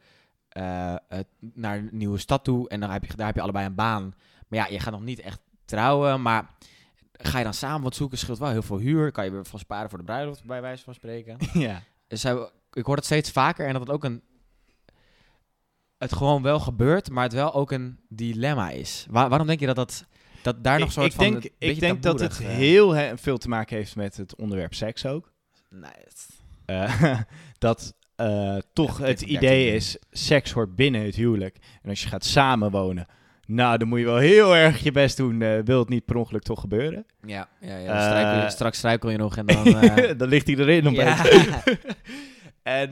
[1.54, 4.14] naar een nieuwe stad toe en dan heb je, daar heb je allebei een baan.
[4.48, 6.50] Maar ja, je gaat nog niet echt trouwen, maar
[7.18, 9.12] ga je dan samen wat zoeken, scheelt wel heel veel huur.
[9.12, 11.38] Kan je weer van sparen voor de bruiloft, bij wijze van spreken.
[11.54, 11.82] ja.
[12.08, 14.22] Dus hij- ik hoor het steeds vaker en dat het ook een...
[15.98, 19.06] Het gewoon wel gebeurt, maar het wel ook een dilemma is.
[19.10, 20.06] Waar- waarom denk je dat, dat,
[20.42, 21.32] dat daar nog soort ik van...
[21.32, 24.36] denk, een ik denk dat het eh, heel he- veel te maken heeft met het
[24.36, 25.32] onderwerp seks ook.
[25.70, 26.28] nee, het-
[26.66, 27.20] Eh,
[27.58, 31.58] dat eh, toch Ja, het idee is, seks hoort binnen het huwelijk.
[31.82, 33.08] En als je gaat samenwonen,
[33.46, 35.42] nou, dan moet je wel heel erg je best doen.
[35.42, 37.06] eh, wil het niet per ongeluk toch gebeuren?
[37.26, 37.80] Ja, ja, ja.
[37.80, 39.66] Eh, dan struikel je- straks struikel je nog en dan...
[39.82, 41.18] eh, dan ligt hij erin ja.
[42.64, 42.90] En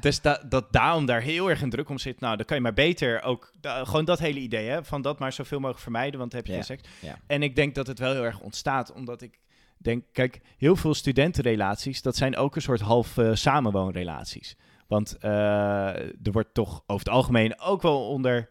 [0.00, 2.62] dus da dat daarom daar heel erg een druk om zit, nou, dan kan je
[2.62, 6.30] maar beter ook gewoon dat hele idee, hè, van dat maar zoveel mogelijk vermijden, want
[6.30, 6.62] dan heb je Ja.
[6.62, 6.88] geen seks.
[7.00, 7.18] Ja.
[7.26, 9.38] En ik denk dat het wel heel erg ontstaat, omdat ik
[9.78, 14.56] denk, kijk, heel veel studentenrelaties, dat zijn ook een soort half samenwoonrelaties.
[14.88, 18.48] Want er wordt toch over het algemeen ook wel onder,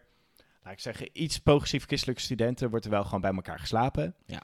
[0.66, 4.14] laat ik zeggen, iets progressief christelijke studenten wordt er wel gewoon bij elkaar geslapen.
[4.26, 4.42] Ja.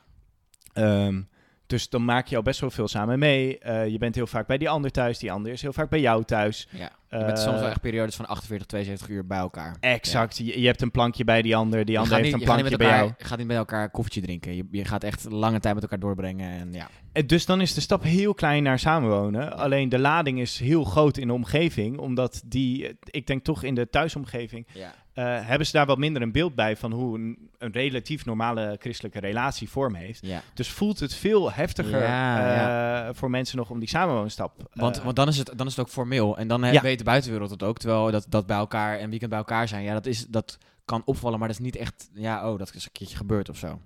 [0.72, 1.22] Ehm,
[1.66, 3.58] dus dan maak je al best wel veel samen mee.
[3.58, 6.00] Eh, je bent heel vaak bij die ander thuis, die ander is heel vaak bij
[6.00, 6.68] jou thuis.
[6.70, 6.90] Ja.
[7.18, 9.76] Je bent Eh, soms wel echt periodes van 48, 72 uur bij elkaar.
[9.80, 10.36] Exact.
[10.38, 12.68] Je, je hebt een plankje bij die ander, die Je ander heeft niet- een plankje
[12.70, 13.12] met bij jou.
[13.18, 14.56] Je gaat niet met elkaar koffietje drinken.
[14.56, 16.50] Je, je gaat echt lange tijd met elkaar doorbrengen.
[16.60, 16.88] En ja.
[17.12, 19.56] En dus dan is de stap heel klein naar samenwonen.
[19.56, 23.62] Alleen de lading is heel groot in de omgeving, omdat die, eh, ik denk toch
[23.62, 24.94] in de thuisomgeving, Ja.
[25.12, 28.76] eh, hebben ze daar wat minder een beeld bij van hoe een, een relatief normale
[28.80, 30.26] christelijke relatie vorm heeft.
[30.26, 30.42] ja.
[30.54, 34.58] Dus voelt het veel heftiger eh, voor mensen nog om die samenwoonstap.
[34.58, 36.38] eh, Want, want dan, is het, dan is het ook formeel.
[36.38, 37.78] En dan weet de buitenwereld het ook.
[37.78, 39.82] Terwijl dat, dat bij elkaar een weekend bij elkaar zijn.
[39.82, 42.10] Ja, dat, is, dat kan opvallen, maar dat is niet echt...
[42.14, 43.80] Ja, oh, dat is een keertje gebeurd of zo.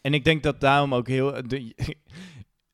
[0.00, 1.32] En ik denk dat daarom ook heel.
[1.48, 1.74] De,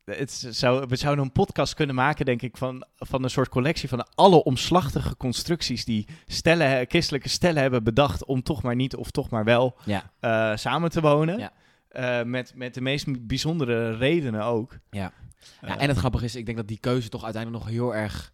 [0.04, 3.88] het zou, we zouden een podcast kunnen maken, denk ik, van, van een soort collectie
[3.88, 9.10] van alle omslachtige constructies die stellen, christelijke stellen hebben bedacht om toch maar niet of
[9.10, 10.10] toch maar wel Ja.
[10.20, 11.38] eh, samen te wonen.
[11.38, 11.52] Ja.
[11.88, 14.78] Eh, met, met de meest bijzondere redenen ook.
[14.90, 15.12] Ja.
[15.60, 17.94] Eh, Ja, en het grappige is, ik denk dat die keuze toch uiteindelijk nog heel
[17.94, 18.32] erg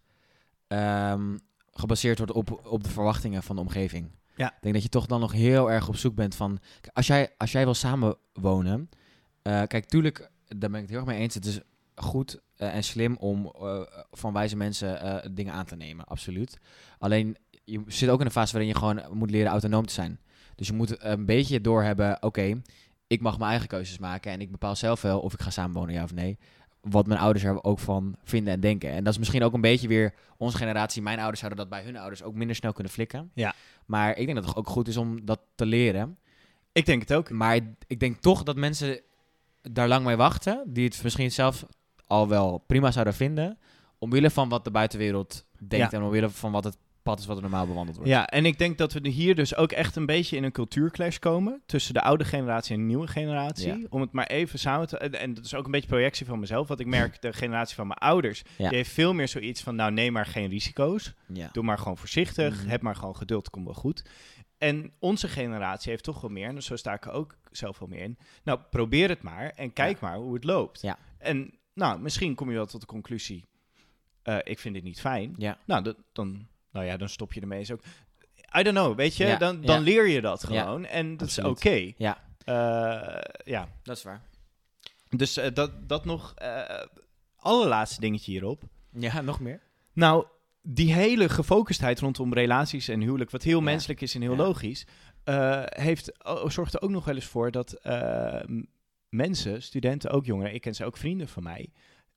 [0.67, 1.37] ehm,
[1.79, 4.11] gebaseerd wordt op, op de verwachtingen van de omgeving.
[4.35, 4.47] Ja.
[4.47, 6.59] Ik denk dat je toch dan nog heel erg op zoek bent van...
[6.93, 8.89] Als jij, als jij wil samenwonen...
[9.41, 11.33] eh kijk, tuurlijk, daar ben ik het heel erg mee eens.
[11.33, 11.59] Het is
[11.95, 16.59] goed eh, en slim om eh, van wijze mensen dingen aan te nemen, absoluut.
[16.99, 20.19] Alleen, je zit ook in een fase waarin je gewoon moet leren autonoom te zijn.
[20.55, 22.61] Dus je moet een beetje doorhebben, oké,
[23.07, 24.31] ik mag mijn eigen keuzes maken...
[24.31, 26.37] en ik bepaal zelf wel of ik ga samenwonen, ja of nee
[26.81, 28.89] wat mijn ouders er ook van vinden en denken.
[28.89, 31.01] En dat is misschien ook een beetje weer onze generatie.
[31.01, 33.31] Mijn ouders zouden dat bij hun ouders ook minder snel kunnen flikken.
[33.33, 33.53] Ja.
[33.85, 36.17] Maar ik denk dat het ook goed is om dat te leren.
[36.71, 37.29] Ik denk het ook.
[37.29, 39.01] Maar ik denk toch dat mensen
[39.61, 41.65] daar lang mee wachten, die het misschien zelf
[42.07, 43.57] al wel prima zouden vinden,
[43.97, 45.97] omwille van wat de buitenwereld denkt Ja.
[45.97, 48.11] en omwille van wat het pad is wat er normaal bewandeld wordt.
[48.11, 51.17] Ja, en ik denk dat we hier dus ook echt een beetje in een cultuurclash
[51.17, 53.67] komen tussen de oude generatie en de nieuwe generatie.
[53.67, 53.87] Ja.
[53.89, 54.97] Om het maar even samen te.
[54.97, 56.67] En, dat is ook een beetje projectie van mezelf.
[56.67, 58.67] Wat ik merk, de generatie van mijn ouders, Ja.
[58.69, 61.13] die heeft veel meer zoiets van: nou, neem maar geen risico's.
[61.33, 61.49] Ja.
[61.51, 62.59] Doe maar gewoon voorzichtig.
[62.59, 62.69] Mhm.
[62.69, 64.03] Heb maar gewoon geduld, komt wel goed.
[64.57, 67.89] En onze generatie heeft toch wel meer, en zo sta ik er ook zelf wel
[67.89, 68.17] meer in.
[68.43, 70.81] Nou, probeer het maar en kijk maar hoe het loopt.
[70.81, 70.97] Ja.
[71.17, 73.43] En nou, misschien kom je wel tot de conclusie:
[74.21, 75.33] eh, ik vind dit niet fijn.
[75.37, 75.57] Ja.
[75.65, 77.59] Nou, dat, dan, nou ja, dan stop je ermee.
[77.61, 77.81] Is ook,
[78.59, 79.81] I don't know, weet je, Ja, dan, dan ja.
[79.81, 80.85] leer je dat Ja, gewoon.
[80.85, 81.51] en dat absoluut.
[81.65, 81.93] is oké.
[81.97, 82.17] Ja.
[82.43, 84.21] Eh, ja, Dat is waar.
[85.09, 86.81] dus eh, dat, dat nog, eh
[87.35, 88.63] allerlaatste dingetje hierop.
[88.91, 89.61] Ja, nog meer?
[89.93, 90.25] Nou,
[90.61, 93.63] die hele gefocustheid rondom relaties en huwelijk, wat heel Ja.
[93.63, 94.37] menselijk is en heel Ja.
[94.37, 94.85] logisch,
[95.23, 97.79] eh, heeft, oh, zorgt er ook nog wel eens voor dat
[99.09, 101.69] mensen, studenten, ook jongeren, ik ken ze ook vrienden van mij,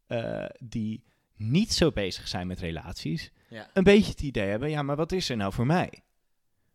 [0.07, 1.05] eh, die
[1.37, 3.67] niet zo bezig zijn met relaties, Ja.
[3.73, 5.93] een beetje het idee hebben, ja, maar wat is er nou voor mij?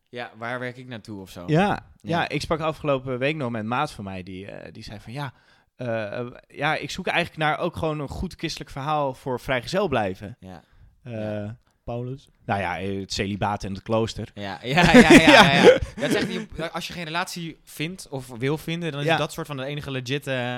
[0.09, 1.43] Ja, waar werk ik naartoe of zo?
[1.47, 1.79] Ja, Ja.
[2.01, 2.29] ja.
[2.29, 5.13] ik sprak afgelopen week nog met een maat van mij, die, eh, die zei van,
[5.13, 5.33] ja,
[5.75, 10.37] eh, ja, ik zoek eigenlijk naar ook gewoon een goed christelijk verhaal voor vrijgezel blijven.
[10.39, 10.63] Ja.
[11.03, 11.49] Eh,
[11.83, 12.27] Paulus?
[12.45, 14.31] Nou ja, het celibaat en het klooster.
[14.33, 15.11] Ja, ja, ja, ja.
[15.11, 15.63] ja, ja.
[15.95, 19.17] Dat is echt, die- als je geen relatie vindt of wil vinden, dan is Ja.
[19.17, 20.27] dat soort van de enige legit...
[20.27, 20.57] eh,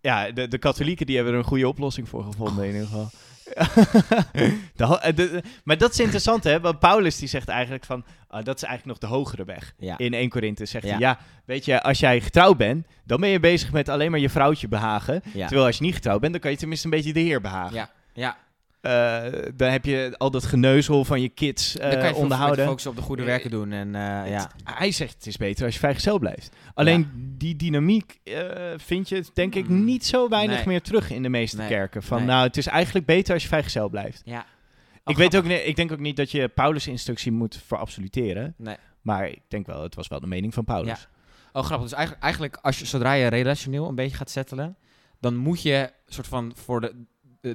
[0.00, 3.10] Ja, de, de katholieken die hebben er een goede oplossing voor gevonden in ieder geval.
[4.76, 6.60] De eh, de- maar dat is interessant, hè?
[6.60, 9.72] Want Paulus die zegt eigenlijk van, ah, dat is eigenlijk nog de hogere weg.
[9.78, 9.98] ja.
[9.98, 10.90] In 1 Korinthe zegt Ja.
[10.90, 14.20] hij, ja, weet je, als jij getrouwd bent, dan ben je bezig met alleen maar
[14.20, 15.22] je vrouwtje behagen.
[15.32, 15.46] Ja.
[15.46, 17.74] Terwijl als je niet getrouwd bent, dan kan je tenminste een beetje de heer behagen.
[17.74, 17.90] Ja.
[18.12, 18.36] Ja.
[18.86, 22.66] Eh, dan heb je al dat geneuzel van je kids eh, dan kan je onderhouden.
[22.66, 23.72] focussen op de goede werken doen.
[23.72, 24.50] En eh, ja.
[24.64, 26.50] Hij zegt het is beter als je vrijgezel blijft.
[26.74, 28.40] Alleen die dynamiek eh,
[28.76, 29.84] vind je denk ik Mm.
[29.84, 30.66] niet zo weinig Nee.
[30.66, 31.68] meer terug in de meeste Nee.
[31.68, 32.02] kerken.
[32.02, 32.26] Van Nee.
[32.26, 34.22] nou, het is eigenlijk beter als je vrijgezel blijft.
[34.24, 34.46] ja.
[35.06, 38.54] ik, weet ook, ik denk ook niet dat je Paulus' instructie moet verabsoluteren.
[38.56, 38.76] Nee.
[39.02, 41.08] Maar ik denk wel, het was wel de mening van Paulus.
[41.52, 41.82] Oh, grappig.
[41.88, 44.76] Dus eigenlijk, eigenlijk als je, zodra je relationeel een beetje gaat settelen,
[45.20, 47.04] dan moet je soort van voor de,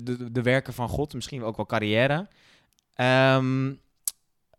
[0.03, 2.27] de, de, de werken van God, misschien ook wel carrière,
[2.95, 3.71] ehm,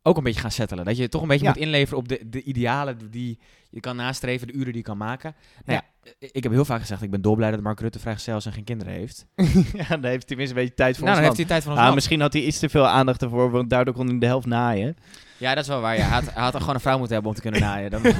[0.03, 0.85] ook een beetje gaan settelen.
[0.85, 1.51] Dat je toch een beetje Ja.
[1.53, 3.39] moet inleveren op de, de idealen die
[3.70, 5.35] je kan nastreven, de uren die je kan maken.
[5.64, 6.09] Nou ja.
[6.33, 8.64] ik heb heel vaak gezegd, ik ben dolblij dat Mark Rutte vrijgezel is en geen
[8.64, 9.26] kinderen heeft.
[9.80, 11.62] ja, dan heeft hij tenminste een beetje tijd voor nou, dan ons heeft hij tijd
[11.62, 11.95] van ons Ah, land.
[11.95, 14.97] misschien had hij iets te veel aandacht ervoor, want daardoor kon hij de helft naaien.
[15.37, 15.97] Ja, dat is wel waar.
[15.97, 16.01] Ja.
[16.03, 17.91] Hij, had, hij had gewoon een vrouw moeten hebben om te kunnen naaien.
[17.91, 18.03] Dan...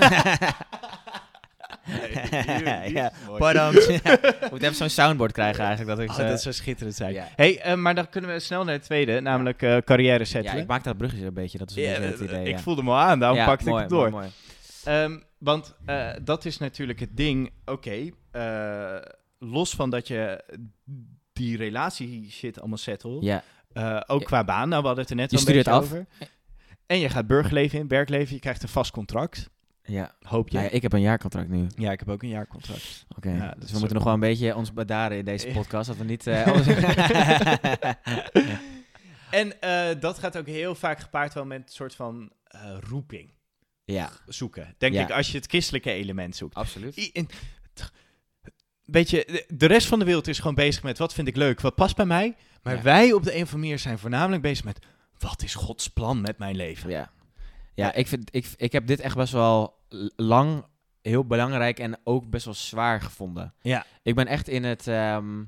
[2.99, 3.71] ja, pardon.
[3.73, 5.97] We moeten even zo'n soundboard krijgen eigenlijk.
[5.97, 7.13] Dat ik Oh, dat zou schitterend zijn.
[7.13, 7.29] Ja.
[7.37, 10.63] hey, eh, maar dan kunnen we snel naar het tweede, namelijk eh, carrière ja, settelen.
[10.63, 11.59] ik maak dat bruggetje een beetje.
[11.59, 12.45] Dat is een Ja, beetje het eh, idee.
[12.45, 12.59] ik ja.
[12.59, 14.11] voelde me al aan, daarom Ja, pakte mooi, ik het door.
[14.11, 14.33] mooi, mooi.
[14.85, 17.51] Ehm, want eh, dat is natuurlijk het ding.
[17.65, 18.97] Oké, eh,
[19.39, 20.45] los van dat je
[21.33, 24.27] die relatie shit allemaal settelt, Ja, eh, ook Ja.
[24.27, 25.83] qua baan, nou we hadden het er net Je al een beetje af.
[25.83, 26.07] over.
[26.87, 29.51] En je gaat burgerleven in, werkleven, je krijgt een vast contract,
[29.85, 30.15] ja.
[30.21, 30.55] hoop je.
[30.57, 31.67] Nou ja, ik heb een jaarcontract nu.
[31.77, 33.05] Ja, ik heb ook een jaarcontract.
[33.17, 35.53] Oké, Ja, dus we moeten nog wel een beetje ons bedaren in deze Ja.
[35.53, 35.87] podcast.
[35.89, 36.27] Dat we niet...
[36.27, 36.67] eh, anders-
[39.31, 43.31] En eh, dat gaat ook heel vaak gepaard wel met een soort van eh, roeping
[43.85, 44.75] ja, zoeken.
[44.79, 45.03] Denk Ja.
[45.03, 46.55] ik, als je het christelijke element zoekt.
[46.55, 46.97] absoluut.
[46.97, 47.27] I-
[48.83, 51.61] Weet je, de- rest van de wereld is gewoon bezig met wat vind ik leuk,
[51.61, 52.37] wat past bij mij.
[52.63, 52.83] Maar Ja.
[52.83, 54.79] wij op de een of andere manier zijn voornamelijk bezig met
[55.19, 56.91] wat is Gods plan met mijn leven.
[56.91, 57.11] Ja,
[57.75, 59.75] ja ik, vind, ik, ik heb dit echt best wel
[60.17, 60.65] lang
[61.03, 63.55] heel belangrijk en ook best wel zwaar gevonden.
[63.61, 63.85] Ja.
[64.03, 65.45] Ik ben echt in het ehm,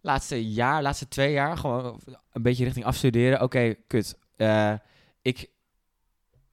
[0.00, 2.00] laatste jaar, laatste twee jaar, gewoon
[2.32, 3.42] een beetje richting afstuderen.
[3.42, 4.18] Oké, kut.
[4.36, 4.74] Eh,
[5.22, 5.50] ik,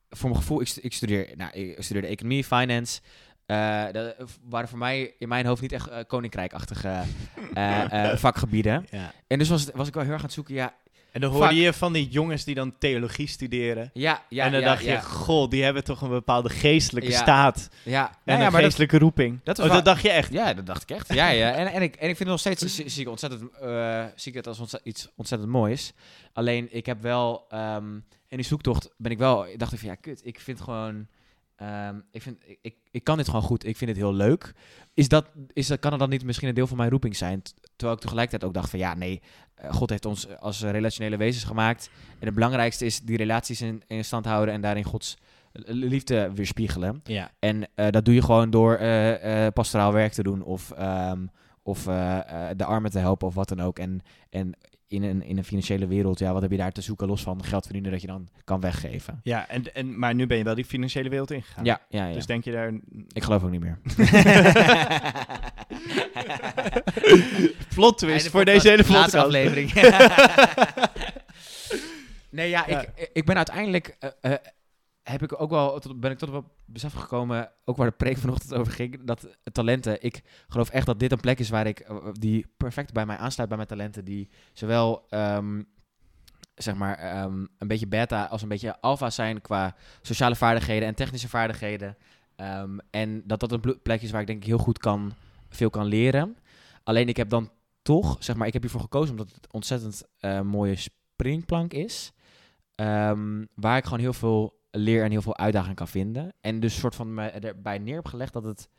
[0.09, 3.01] voor mijn gevoel, ik, ik, studeer, nou, ik studeerde economie, finance.
[3.45, 4.15] Eh dat
[4.49, 7.03] waren voor mij in mijn hoofd niet echt eh, koninkrijkachtige
[8.17, 8.85] vakgebieden.
[8.89, 9.13] Ja.
[9.27, 10.75] En dus was, was ik wel heel erg aan het zoeken, ja,
[11.11, 11.57] En dan hoorde Fuck.
[11.57, 13.89] je van die jongens die dan theologie studeren.
[13.93, 14.45] ja, ja.
[14.45, 17.17] en dan ja, dacht ja, je, goh, die hebben toch een bepaalde geestelijke Ja.
[17.21, 17.69] staat.
[17.83, 19.39] Ja, En ja, een maar dat, geestelijke roeping.
[19.43, 20.33] dat is oh, waar- dat dacht je echt.
[20.33, 21.13] Ja, dat dacht ik echt.
[21.13, 21.51] Ja, ja.
[21.51, 24.31] En, en, ik, en ik vind het nog steeds zie, zie ik ontzettend, eh, zie
[24.31, 25.93] ik het als ontze- iets ontzettend moois.
[26.33, 27.93] Alleen ik heb wel, ehm,
[28.27, 31.07] in die zoektocht ben ik wel, ik dacht ik van ja, kut, ik vind gewoon,
[31.55, 34.53] ehm, ik, vind, ik, ik, ik kan dit gewoon goed, ik vind het heel leuk.
[34.93, 37.41] Is dat, is dat, kan het dan niet misschien een deel van mijn roeping zijn?
[37.41, 39.21] T- Terwijl ik tegelijkertijd ook dacht van ja, nee,
[39.69, 41.89] God heeft ons als eh, relationele wezens gemaakt.
[42.19, 45.17] En het belangrijkste is die relaties in, in stand houden en daarin Gods
[45.51, 47.01] eh, liefde weerspiegelen.
[47.03, 47.31] Ja.
[47.39, 51.25] En eh, dat doe je gewoon door eh, eh, pastoraal werk te doen of, ehm,
[51.63, 52.17] of eh,
[52.49, 53.79] eh, de armen te helpen of wat dan ook.
[53.79, 54.53] En, en
[54.87, 57.43] in, een, in een financiële wereld, ja, wat heb je daar te zoeken los van
[57.43, 59.19] geld verdienen dat je dan kan weggeven?
[59.23, 61.65] Ja, en, en, maar nu ben je wel die financiële wereld ingegaan.
[61.65, 62.13] Ja, ja, ja.
[62.13, 62.73] Dus denk je daar...
[63.11, 63.79] ik geloof ook niet meer.
[67.75, 69.13] Plot twist voor deze hele podcast.
[69.13, 69.73] aflevering.
[72.29, 72.81] nee, ja, Ja.
[72.81, 73.95] Ik, ik ben uiteindelijk...
[73.99, 74.37] eh, eh,
[75.03, 78.17] heb ik ook wel, tot, ben ik tot op besef gekomen, ook waar de preek
[78.17, 81.79] vanochtend over ging, dat talenten, ik geloof echt dat dit een plek is waar ik,
[81.79, 85.61] eh, die perfect bij mij aansluit bij mijn talenten, die zowel, ehm,
[86.55, 90.95] zeg maar, ehm, een beetje beta als een beetje alpha zijn qua sociale vaardigheden en
[90.95, 91.97] technische vaardigheden.
[92.35, 95.13] Ehm, en dat dat een plek is waar ik denk ik heel goed kan,
[95.51, 96.37] veel kan leren.
[96.83, 100.41] Alleen ik heb dan toch, zeg maar, ik heb hiervoor gekozen omdat het ontzettend eh,
[100.41, 102.11] mooie springplank is.
[102.75, 106.33] Ehm, waar ik gewoon heel veel leer en heel veel uitdaging kan vinden.
[106.41, 108.69] En dus soort van me erbij neer heb gelegd dat het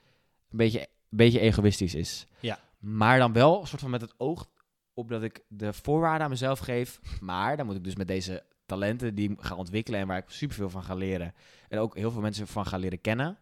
[0.50, 2.26] een beetje, een beetje egoïstisch is.
[2.40, 2.58] Ja.
[2.78, 4.46] Maar dan wel soort van met het oog
[4.94, 7.00] op dat ik de voorwaarden aan mezelf geef.
[7.20, 10.28] Maar dan moet ik dus met deze talenten die ik ga ontwikkelen en waar ik
[10.28, 11.34] superveel van ga leren.
[11.68, 13.38] En ook heel veel mensen van ga leren kennen.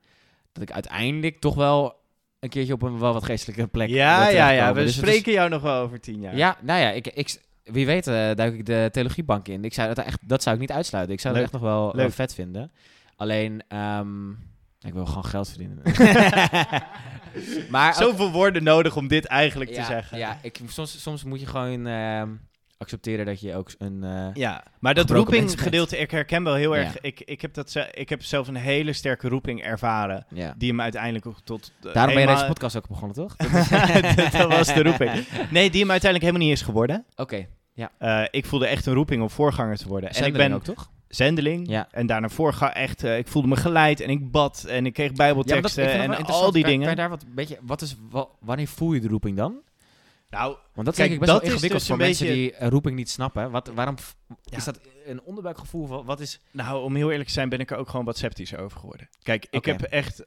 [0.53, 2.00] Dat ik uiteindelijk toch wel
[2.41, 4.73] een keertje op een wel wat geestelijke plek Ja, ja, ja.
[4.75, 6.37] We Dus is- spreken jou nog wel over tien jaar.
[6.37, 9.65] ja, nou ja, ik, ik, wie weet eh, duik ik de theologiebank in.
[9.65, 11.15] Ik zou dat, echt, dat zou ik niet uitsluiten.
[11.15, 11.43] Ik zou Leuk.
[11.45, 12.73] het echt nog wel, vet vinden.
[13.17, 14.31] Alleen, ehm,
[14.81, 15.83] ik wil gewoon geld verdienen.
[17.71, 20.19] maar Zoveel woorden nodig om dit eigenlijk ja, te zeggen.
[20.19, 22.29] Ja, ik, soms, soms moet je gewoon ehm,
[22.81, 24.05] accepteren dat je ook een...
[24.05, 26.83] eh, Ja, maar dat roeping gedeelte, ik herken wel heel Ja.
[26.83, 27.01] erg.
[27.01, 30.27] Ik, ik, heb dat, ze- ik heb zelf een hele sterke roeping ervaren.
[30.35, 30.55] ja.
[30.59, 31.73] Die hem uiteindelijk ook tot.
[31.85, 33.37] eh, Daarom ben je deze podcast ook begonnen, toch?
[34.17, 35.11] dat, dat was de roeping.
[35.51, 37.05] Nee, die hem uiteindelijk helemaal niet is geworden.
[37.17, 37.47] Oké,
[37.99, 40.11] Eh, ik voelde echt een roeping om voorganger te worden.
[40.11, 40.91] en ik ben ook, toch?
[41.09, 41.69] zendeling.
[41.69, 41.89] Ja.
[41.91, 43.03] En daarna voorga echt.
[43.03, 46.53] ik voelde me geleid en ik bad en ik kreeg Ja, bijbelteksten dat en al
[46.53, 46.87] die Kan- dingen.
[46.87, 49.55] Kan je daar wat, beetje, wat is, wa- wanneer voel je de roeping dan?
[50.31, 52.69] Nou, Want dat is Kijk, ik best wel is ingewikkeld dus voor mensen beetje- die
[52.69, 53.51] roeping niet snappen.
[53.51, 53.97] Wat, waarom
[54.45, 54.57] Ja.
[54.57, 56.05] is dat een onderbuikgevoel?
[56.05, 56.41] Wat is...
[56.51, 59.09] nou, om heel eerlijk te zijn, ben ik er ook gewoon wat sceptisch over geworden.
[59.23, 60.23] Kijk, ik heb echt.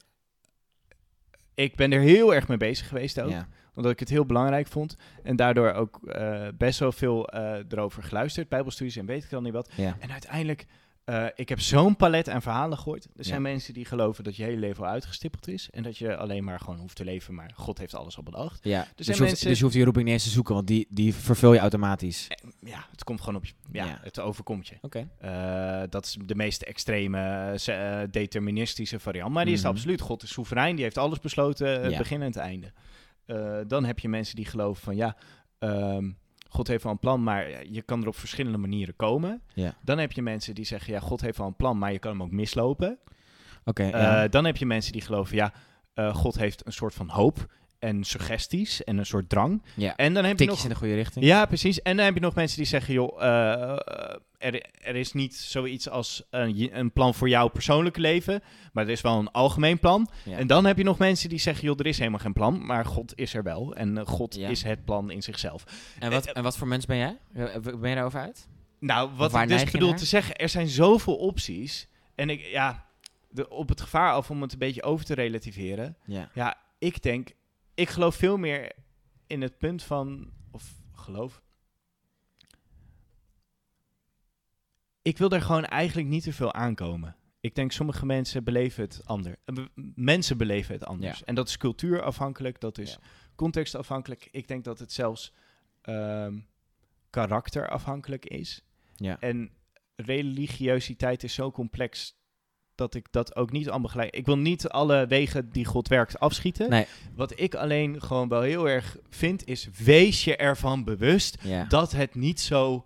[1.54, 3.30] Ik ben er heel erg mee bezig geweest ook.
[3.30, 3.48] Ja.
[3.74, 4.96] Omdat ik het heel belangrijk vond.
[5.22, 8.48] En daardoor ook eh, best wel veel eh, erover geluisterd.
[8.48, 9.70] Bijbelstudies en weet ik al niet wat.
[9.76, 9.96] Ja.
[10.00, 10.66] En uiteindelijk,
[11.04, 13.04] eh, ik heb zo'n palet aan verhalen gehoord.
[13.16, 13.48] Er zijn Ja.
[13.50, 15.70] mensen die geloven dat je hele leven al uitgestippeld is.
[15.70, 17.34] En dat je alleen maar gewoon hoeft te leven.
[17.34, 18.64] Maar God heeft alles al bedacht.
[18.64, 18.80] Ja.
[18.80, 20.66] Dus, zijn je hoeft, mensen- dus je hoeft die roeping niet eens te zoeken, want
[20.66, 22.28] die, die vervul je automatisch.
[22.60, 23.52] Ja, het komt gewoon op je.
[23.72, 23.98] Ja, Ja.
[24.02, 24.74] het overkomt je.
[24.82, 25.08] Oké.
[25.18, 27.18] Eh, dat is de meest extreme,
[27.66, 29.32] eh, eh, deterministische variant.
[29.32, 29.68] Maar die is Mhm.
[29.70, 30.00] absoluut.
[30.00, 32.72] God is soeverein, die heeft alles besloten, het begin en het einde.
[33.26, 35.16] Eh, dan heb je mensen die geloven van ja,
[35.58, 36.10] ehm,
[36.54, 39.42] God heeft wel een plan, maar je kan er op verschillende manieren komen.
[39.54, 39.74] Ja.
[39.82, 42.10] Dan heb je mensen die zeggen ja, God heeft wel een plan, maar je kan
[42.10, 42.98] hem ook mislopen.
[43.64, 44.28] Oké, Eh, ja.
[44.28, 45.52] Dan heb je mensen die geloven ja,
[45.94, 47.46] eh, God heeft een soort van hoop
[47.84, 49.62] en suggesties en een soort drang.
[49.74, 49.96] Ja.
[49.96, 50.62] En dan heb je nog...
[50.62, 51.24] in de goede richting.
[51.24, 51.82] Ja, precies.
[51.82, 53.76] En dan heb je nog mensen die zeggen, joh, eh,
[54.38, 58.90] er, er is niet zoiets als een, een plan voor jouw persoonlijke leven, maar er
[58.90, 60.08] is wel een algemeen plan.
[60.24, 60.36] Ja.
[60.36, 62.84] En dan heb je nog mensen die zeggen, joh, er is helemaal geen plan, maar
[62.84, 63.74] God is er wel.
[63.74, 64.48] En eh, God Ja.
[64.48, 65.64] is het plan in zichzelf.
[65.98, 67.18] En, wat, Eh, en wat voor mens ben jij?
[67.34, 67.44] Eh,
[67.80, 68.48] Ben je daarover uit?
[68.78, 69.98] Nou, wat ik dus bedoel naar?
[69.98, 71.88] te zeggen, er zijn zoveel opties.
[72.14, 72.84] En ik, ja,
[73.30, 75.96] de, op het gevaar af om het een beetje over te relativeren.
[76.06, 76.30] Ja.
[76.34, 77.30] Ja, ik denk,
[77.74, 78.72] ik geloof veel meer
[79.26, 81.42] in het punt van, of geloof.
[85.02, 87.16] Ik wil er gewoon eigenlijk niet te veel aankomen.
[87.40, 89.36] Ik denk sommige mensen beleven het anders.
[89.44, 89.64] Eh,
[89.94, 91.18] Mensen beleven het anders.
[91.18, 91.24] Ja.
[91.24, 92.98] En dat is cultuurafhankelijk, dat is Ja.
[93.34, 94.28] contextafhankelijk.
[94.30, 95.32] Ik denk dat het zelfs
[95.80, 96.38] ehm,
[97.10, 98.62] karakterafhankelijk is.
[98.96, 99.20] Ja.
[99.20, 99.50] En
[99.96, 102.16] religiositeit is zo complex
[102.74, 104.14] dat ik dat ook niet allemaal gelijk...
[104.16, 106.70] Ik wil niet alle wegen die God werkt afschieten.
[106.70, 106.86] Nee.
[107.14, 111.64] Wat ik alleen gewoon wel heel erg vind, is wees je ervan bewust Ja.
[111.64, 112.84] dat het niet zo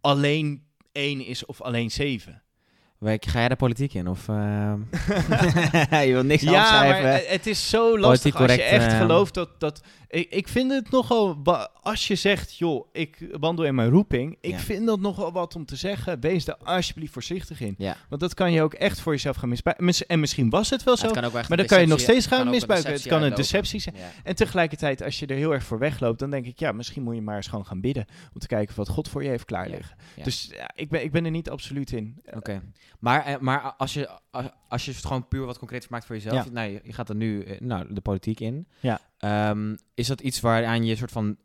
[0.00, 2.42] alleen één is of alleen zeven.
[3.00, 4.08] Ga jij de politiek in?
[4.08, 4.80] Of, ehm,
[6.06, 6.60] je wil niks Ja, maar
[6.92, 7.30] afschrijven?
[7.32, 9.60] het is zo lastig als je echt eh, gelooft dat...
[9.60, 11.38] dat ik, ik vind het nogal...
[11.82, 14.36] Als je zegt, joh, ik wandel in mijn roeping...
[14.40, 14.58] Ik Ja.
[14.58, 16.20] vind dat nogal wat om te zeggen.
[16.20, 17.74] Wees daar alsjeblieft voorzichtig in.
[17.78, 17.96] ja.
[18.08, 19.84] Want dat kan je ook echt voor jezelf gaan misbruiken.
[19.84, 22.50] Mis- En misschien was het wel zo, Het maar dan kan je nog steeds gaan
[22.50, 22.92] misbruiken.
[22.92, 23.94] Het kan een deceptie zijn.
[23.96, 24.10] Ja.
[24.24, 27.14] En tegelijkertijd, als je er heel erg voor wegloopt, dan denk ik, ja, misschien moet
[27.14, 28.06] je maar eens gewoon gaan bidden.
[28.34, 29.96] Om te kijken wat God voor je heeft klaar liggen.
[30.16, 30.24] ja.
[30.24, 32.20] Dus ja, ik, ben, ik ben er niet absoluut in.
[32.34, 32.62] Oké.
[32.98, 34.18] Maar, eh, maar als, je,
[34.68, 36.44] als, je het gewoon puur wat concreet maakt voor jezelf.
[36.44, 36.50] Ja.
[36.50, 38.68] Nou, je, gaat er nu eh, nou, de politiek in.
[38.80, 39.00] Ja.
[39.18, 41.36] Ehm, is dat iets waaraan je soort van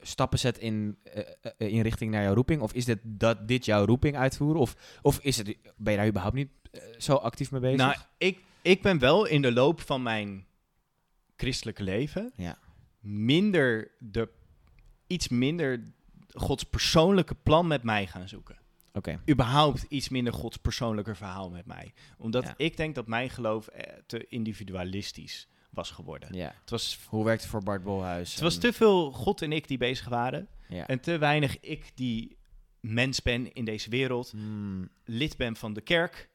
[0.00, 2.60] stappen zet in, eh, in richting naar jouw roeping?
[2.60, 4.60] Of is dit, dat dit jouw roeping uitvoeren?
[4.60, 6.50] Of, of is het, ben je daar überhaupt niet
[6.98, 7.76] zo actief mee bezig?
[7.76, 10.46] Nou, ik, ik ben wel in de loop van mijn
[11.36, 12.58] christelijke leven Ja.
[13.00, 14.28] minder de,
[15.06, 15.92] iets minder
[16.34, 18.56] Gods persoonlijke plan met mij gaan zoeken.
[18.92, 19.20] Oké.
[19.30, 21.92] überhaupt iets minder Gods persoonlijke verhaal met mij.
[22.18, 22.54] Omdat Ja.
[22.56, 26.34] ik denk dat mijn geloof eh, te individualistisch was geworden.
[26.34, 26.54] Ja.
[26.60, 28.30] Het, was, Hoe werkt het voor Bart Bolhuis?
[28.32, 30.48] het was te veel God en ik die bezig waren.
[30.68, 30.86] Ja.
[30.86, 32.36] En te weinig ik die
[32.80, 34.30] mens ben in deze wereld.
[34.30, 36.30] Hmm, Lid ben van de kerk,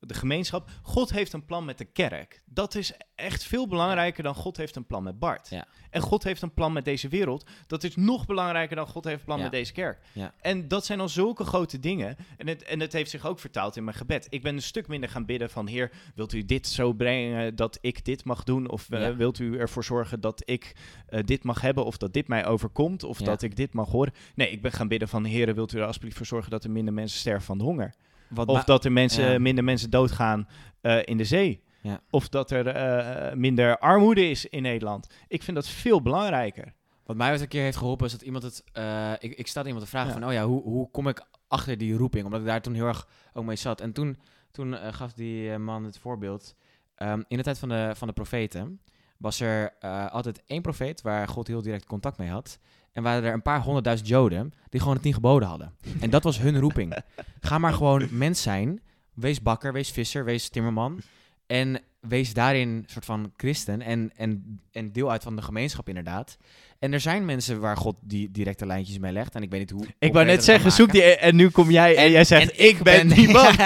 [0.00, 0.70] de gemeenschap.
[0.82, 2.42] God heeft een plan met de kerk.
[2.44, 5.48] Dat is echt veel belangrijker dan God heeft een plan met Bart.
[5.48, 5.66] Ja.
[5.90, 7.46] En God heeft een plan met deze wereld.
[7.66, 9.42] Dat is nog belangrijker dan God heeft een plan Ja.
[9.42, 9.98] met deze kerk.
[10.12, 10.34] Ja.
[10.40, 12.16] En dat zijn al zulke grote dingen.
[12.36, 14.26] En het, en het heeft zich ook vertaald in mijn gebed.
[14.30, 15.66] Ik ben een stuk minder gaan bidden van...
[15.66, 18.68] Heer, wilt u dit zo brengen dat ik dit mag doen?
[18.70, 20.72] Of eh, wilt u ervoor zorgen dat ik
[21.06, 21.84] eh, dit mag hebben?
[21.84, 23.04] Of dat dit mij overkomt?
[23.04, 24.12] Of dat ik dit mag horen?
[24.34, 25.24] Nee, ik ben gaan bidden van...
[25.24, 27.94] Heer, wilt u er alsjeblieft voor zorgen dat er minder mensen sterven van de honger?
[28.30, 29.38] Wat Of dat er mensen, ja.
[29.38, 30.48] minder mensen doodgaan
[30.80, 31.62] eh, in de zee.
[31.82, 32.00] Ja.
[32.10, 35.06] Of dat er eh, minder armoede is in Nederland.
[35.28, 36.72] Ik vind dat veel belangrijker.
[37.04, 38.64] Wat mij ooit een keer heeft geholpen is dat iemand het...
[38.72, 40.12] eh, ik, ik stelde iemand de vraag Ja.
[40.12, 42.24] van, oh ja, hoe, hoe kom ik achter die roeping?
[42.24, 43.80] Omdat ik daar toen heel erg ook mee zat.
[43.80, 44.18] En toen,
[44.50, 46.54] toen gaf die man het voorbeeld.
[46.94, 48.80] Ehm, in de tijd van de, van de profeten
[49.16, 49.72] was er
[50.10, 52.58] altijd één profeet waar God heel direct contact mee had.
[52.92, 55.74] En waren er een paar honderdduizend Joden die gewoon de tien geboden hadden.
[56.00, 56.96] En dat was hun roeping.
[57.40, 58.80] Ga maar gewoon mens zijn.
[59.14, 61.00] Wees bakker, wees visser, wees timmerman.
[61.46, 66.36] En wees daarin soort van christen en, en, en deel uit van de gemeenschap inderdaad.
[66.78, 69.34] En er zijn mensen waar God die directe lijntjes mee legt.
[69.34, 69.86] En ik weet niet hoe.
[69.98, 71.02] Ik wou net zeggen, zoek die...
[71.02, 73.56] En nu kom jij en, jij zegt, en ik ben die man.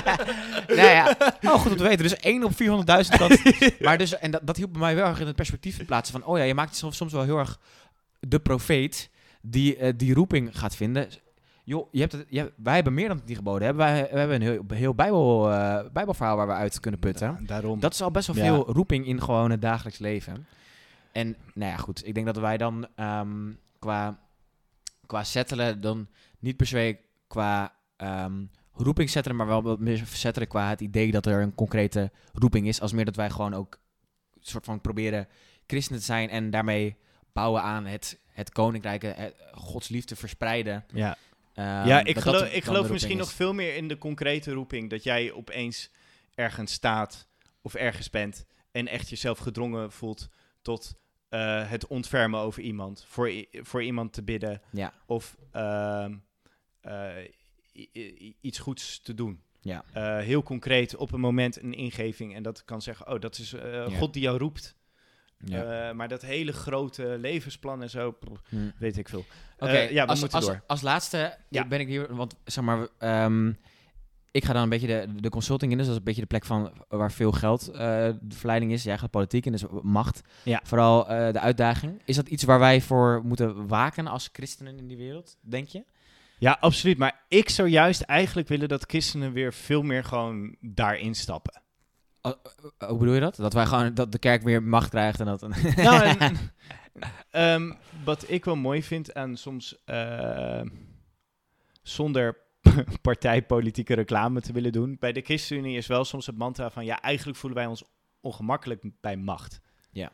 [0.78, 2.02] nou ja, oh, goed om te weten.
[2.02, 2.56] Dus 1 op 400.000.
[3.18, 3.40] Dat,
[3.80, 6.20] maar dus, en dat, dat hielp bij mij wel erg in het perspectief te plaatsen
[6.20, 6.30] van...
[6.30, 7.58] oh ja, je maakt jezelf soms wel heel erg
[8.20, 9.10] de profeet
[9.42, 11.08] die eh, die roeping gaat vinden.
[11.64, 13.62] Joh, je hebt het, je, wij hebben meer dan die geboden.
[13.62, 13.86] Hebben.
[13.86, 17.46] Wij, we hebben een heel, heel bijbel, eh, bijbelverhaal waar we uit kunnen putten.
[17.46, 17.80] Daarom.
[17.80, 18.42] Dat is al best wel Ja.
[18.42, 20.46] veel roeping in gewoon het dagelijks leven.
[21.12, 22.06] En nou ja, goed.
[22.06, 24.18] Ik denk dat wij dan ehm, qua,
[25.06, 26.06] qua settelen dan
[26.38, 31.10] niet per se qua ehm, roeping settelen, maar wel wat meer settelen qua het idee
[31.10, 32.80] dat er een concrete roeping is.
[32.80, 33.78] Als meer dat wij gewoon ook
[34.40, 35.28] soort van proberen
[35.66, 36.96] christen te zijn en daarmee
[37.38, 40.84] bouwen aan het, het koninkrijk, het, Gods liefde verspreiden.
[40.92, 41.16] ja.
[41.54, 44.90] Ehm, ja, ik geloof, ik geloof misschien nog veel meer in de concrete roeping.
[44.90, 45.90] Dat jij opeens
[46.34, 47.26] ergens staat
[47.62, 50.28] of ergens bent en echt jezelf gedrongen voelt
[50.62, 50.94] tot
[51.28, 53.04] eh, het ontfermen over iemand.
[53.08, 56.14] Voor, voor iemand te bidden Ja, of ehm,
[56.80, 57.10] eh,
[58.40, 59.42] iets goeds te doen.
[59.60, 59.84] ja.
[59.92, 63.52] Eh, heel concreet op een moment een ingeving en dat kan zeggen, oh, dat is
[63.52, 63.98] eh, Ja.
[63.98, 64.76] God die jou roept.
[65.44, 65.88] Ja.
[65.88, 68.56] Eh, maar dat hele grote levensplan en zo, pff, Hm.
[68.78, 69.24] weet ik veel.
[69.58, 70.62] Oké, Eh, ja, we als, moeten als, door.
[70.66, 71.66] als laatste Ja.
[71.66, 73.52] ben ik hier, want zeg maar, ehm,
[74.30, 76.26] ik ga dan een beetje de, de consulting in, dus dat is een beetje de
[76.26, 77.78] plek van waar veel geld eh,
[78.20, 78.82] de verleiding is.
[78.82, 80.20] Jij gaat politiek in, dus macht.
[80.42, 80.60] Ja.
[80.64, 82.02] Vooral de uitdaging.
[82.04, 85.84] Is dat iets waar wij voor moeten waken als christenen in die wereld, denk je?
[86.38, 86.98] Ja, absoluut.
[86.98, 91.62] Maar ik zou juist eigenlijk willen dat christenen weer veel meer gewoon daarin stappen.
[92.22, 92.32] Oh,
[92.78, 93.36] eh, hoe bedoel je dat?
[93.36, 95.40] Dat wij gewoon dat de kerk weer macht krijgt en dat.
[95.76, 96.36] Nou, en,
[97.30, 97.72] ehm,
[98.04, 100.62] wat ik wel mooi vind aan soms eh,
[101.82, 102.36] zonder
[103.02, 104.96] partijpolitieke reclame te willen doen.
[104.98, 107.84] Bij de ChristenUnie is wel soms het mantra van ja, eigenlijk voelen wij ons
[108.20, 109.60] ongemakkelijk bij macht.
[109.90, 110.12] Ja.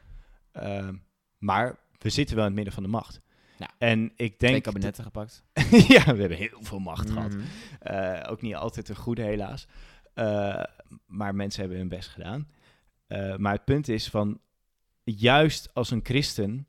[0.53, 0.95] Ehm,
[1.39, 3.21] maar we zitten wel in het midden van de macht.
[3.59, 3.71] Ja.
[3.79, 4.63] En ik Twee denk.
[4.63, 5.45] kabinetten gepakt.
[5.95, 7.35] ja, we hebben heel veel macht gehad.
[7.35, 7.43] Mhm.
[7.79, 9.67] Eh, ook niet altijd een goede, helaas.
[11.07, 12.49] Maar mensen hebben hun best gedaan.
[13.07, 14.41] Eh, maar het punt is van,
[15.05, 16.67] juist als een christen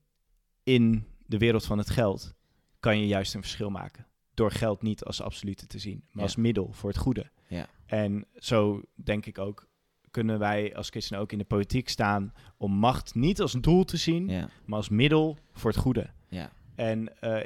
[0.64, 2.34] in de wereld van het geld,
[2.80, 4.06] kan je juist een verschil maken.
[4.34, 6.22] Door geld niet als absolute te zien, maar Ja.
[6.22, 7.30] als middel voor het goede.
[7.48, 7.68] Ja.
[7.86, 9.68] En zo denk ik ook,
[10.12, 13.98] kunnen wij als christenen ook in de politiek staan om macht niet als doel te
[13.98, 14.50] zien, Ja.
[14.66, 16.10] maar als middel voor het goede.
[16.28, 16.52] Ja.
[16.76, 17.44] En eh,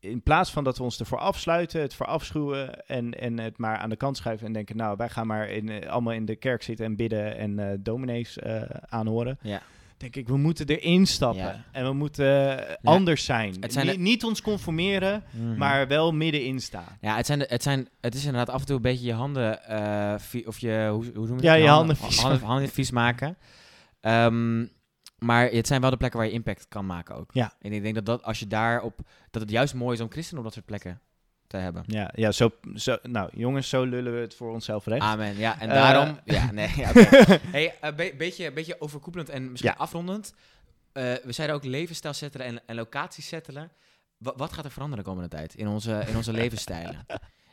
[0.00, 3.76] in plaats van dat we ons ervoor afsluiten, het voor afschuwen en, en het maar
[3.76, 6.36] aan de kant schuiven en denken, nou, wij gaan maar in, eh, allemaal in de
[6.36, 9.38] kerk zitten en bidden en eh dominees eh, aanhoren.
[9.42, 9.62] Ja.
[9.96, 11.64] Denk ik, we moeten erin stappen Ja.
[11.72, 13.56] en we moeten anders zijn.
[13.60, 15.56] het zijn Ni- de- Niet ons conformeren, Mhm.
[15.56, 16.96] maar wel middenin staan.
[17.00, 19.12] Ja, het, zijn de, het, zijn, het is inderdaad af en toe een beetje je
[19.12, 19.58] handen,
[20.46, 21.42] of je, hoe, hoe noem je het?
[21.42, 23.36] Ja, je handen vies handen, vies maken.
[24.00, 24.64] Ehm,
[25.20, 27.30] maar het zijn wel de plekken waar je impact kan maken ook.
[27.32, 27.52] Ja.
[27.60, 29.00] En ik denk dat, dat als je daarop,
[29.30, 31.00] dat het juist mooi is om christenen op dat soort plekken
[31.46, 31.82] te hebben.
[31.86, 35.02] Ja, ja zo, zo, nou jongens, zo lullen we het voor onszelf recht.
[35.02, 35.36] Amen.
[35.36, 35.74] Ja, en Eh.
[35.74, 36.18] daarom.
[36.24, 36.70] Ja, nee.
[36.76, 36.90] Ja,
[37.56, 39.82] hey, een be- beetje, beetje overkoepelend en misschien Ja.
[39.82, 40.34] afrondend.
[40.92, 43.70] Eh, we zeiden ook levensstijl settelen en, en locaties settelen.
[44.18, 47.06] Wa- wat gaat er veranderen de komende tijd in onze, in onze levensstijlen?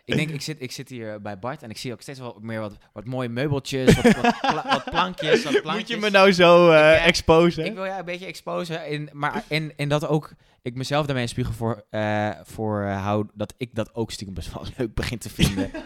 [0.07, 2.37] Ik denk, ik zit, ik zit hier bij Bart en ik zie ook steeds wel
[2.41, 5.87] meer wat, wat mooie meubeltjes, wat, wat, pla- wat plankjes, wat plankjes.
[5.87, 7.65] Moet je me nou zo eh Ik, eh, exposen?
[7.65, 10.31] Ik wil ja, een beetje exposen, in, maar in, in dat ook
[10.61, 14.35] ik mezelf daarmee een spiegel voor, eh, voor eh, hou, dat ik dat ook stiekem
[14.35, 15.71] best wel leuk begin te vinden.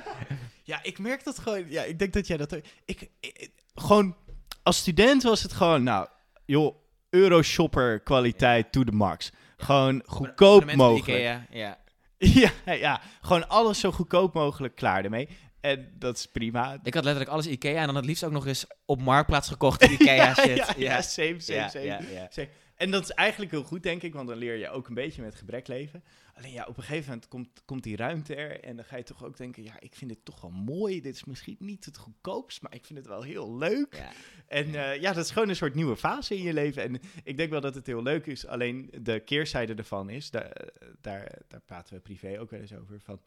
[0.63, 1.65] Ja, ik merk dat gewoon.
[1.69, 2.53] Ja, ik denk dat jij dat.
[2.86, 4.15] Ik, ik- gewoon
[4.63, 6.07] als student was het gewoon, nou,
[6.45, 6.76] joh,
[7.09, 9.32] Euroshopper kwaliteit to the max.
[9.57, 11.07] Gewoon goedkoop mogelijk.
[11.07, 11.78] Ikea, ja.
[12.65, 15.30] Ja, ja, gewoon alles zo goedkoop mogelijk klaar ermee.
[15.61, 16.80] En dat is prima.
[16.84, 19.84] Ik had letterlijk alles Ikea en dan het liefst ook nog eens op Marktplaats gekocht
[19.91, 20.57] Ikea ja, shit.
[20.57, 22.47] Ja, ja, same, same, Ja, same.
[22.82, 25.21] En dat is eigenlijk heel goed, denk ik, want dan leer je ook een beetje
[25.21, 26.03] met gebrek leven.
[26.34, 29.03] Alleen ja, op een gegeven moment komt, komt die ruimte er en dan ga je
[29.03, 31.01] toch ook denken, ja, ik vind dit toch wel mooi.
[31.01, 33.95] Dit is misschien niet het goedkoopst, maar ik vind het wel heel leuk.
[33.95, 34.11] Ja.
[34.47, 36.84] En eh, ja, dat is gewoon een soort nieuwe fase in je leven.
[36.84, 38.47] En ik denk wel dat het heel leuk is.
[38.47, 40.67] Alleen de keerzijde ervan is, daar,
[41.01, 42.99] daar, daar praten we privé ook wel eens over.
[42.99, 43.21] Van,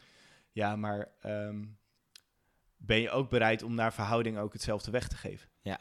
[0.53, 1.65] ja, maar ehm,
[2.77, 5.49] ben je ook bereid om naar verhouding ook hetzelfde weg te geven?
[5.61, 5.81] Ja.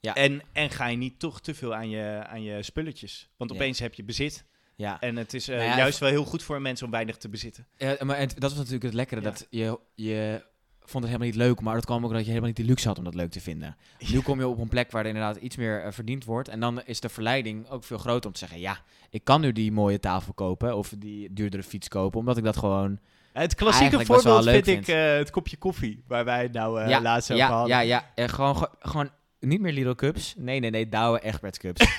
[0.00, 0.14] Ja.
[0.14, 3.28] En, en ga je niet toch te veel aan je, aan je spulletjes?
[3.36, 3.56] Want Ja.
[3.56, 4.44] opeens heb je bezit.
[4.76, 5.00] Ja.
[5.00, 7.16] En het is eh, Nou ja, juist wel heel goed voor een mens om weinig
[7.16, 7.66] te bezitten.
[7.76, 10.44] Ja, maar en dat was natuurlijk het lekkere, dat je, je
[10.80, 12.88] vond het helemaal niet leuk, maar dat kwam ook dat je helemaal niet de luxe
[12.88, 13.76] had om dat leuk te vinden.
[14.12, 16.60] Nu kom je op een plek waar er inderdaad iets meer eh, verdiend wordt en
[16.60, 18.80] dan is de verleiding ook veel groter om te zeggen, ja,
[19.10, 22.56] ik kan nu die mooie tafel kopen of die duurdere fiets kopen, omdat ik dat
[22.56, 22.98] gewoon...
[23.32, 24.98] Het klassieke voorbeeld leuk vind ik vind.
[24.98, 27.68] eh, het kopje koffie, waar wij het nou laatst over hadden.
[27.68, 29.10] ja, ja, en gewoon, ge- gewoon
[29.40, 31.86] niet meer Lidl Cups, nee, nee, nee, Douwe Egberts Cups.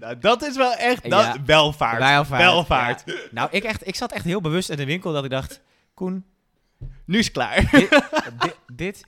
[0.00, 1.44] Nou, dat is wel echt dat, Ja.
[1.44, 1.98] welvaart.
[1.98, 3.02] Welvaart, Welvaart.
[3.06, 3.14] ja.
[3.30, 5.60] Nou, ik, echt, ik zat echt heel bewust in de winkel dat ik dacht,
[5.94, 6.24] Koen,
[7.04, 7.70] Nu is het klaar.
[7.70, 9.04] dit, dit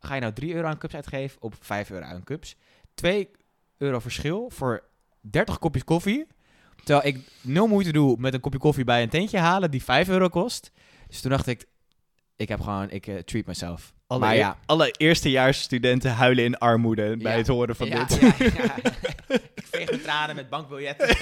[0.00, 2.56] ga je nou 3 euro aan cups uitgeven op 5 euro aan cups.
[2.94, 3.28] 2
[3.78, 4.82] euro verschil voor
[5.20, 6.26] 30 kopjes koffie.
[6.84, 10.08] Terwijl ik nul moeite doe met een kopje koffie bij een tentje halen die 5
[10.08, 10.70] euro kost.
[11.08, 11.64] Dus toen dacht ik,
[12.38, 13.92] ik heb gewoon, ik eh, treat myself.
[14.06, 14.58] Alle, maar ja.
[14.66, 18.20] alle eerstejaarsstudenten huilen in armoede bij het horen van ja, dit.
[18.20, 18.76] ja, ja.
[19.54, 21.08] ik veeg mijn tranen met bankbiljetten.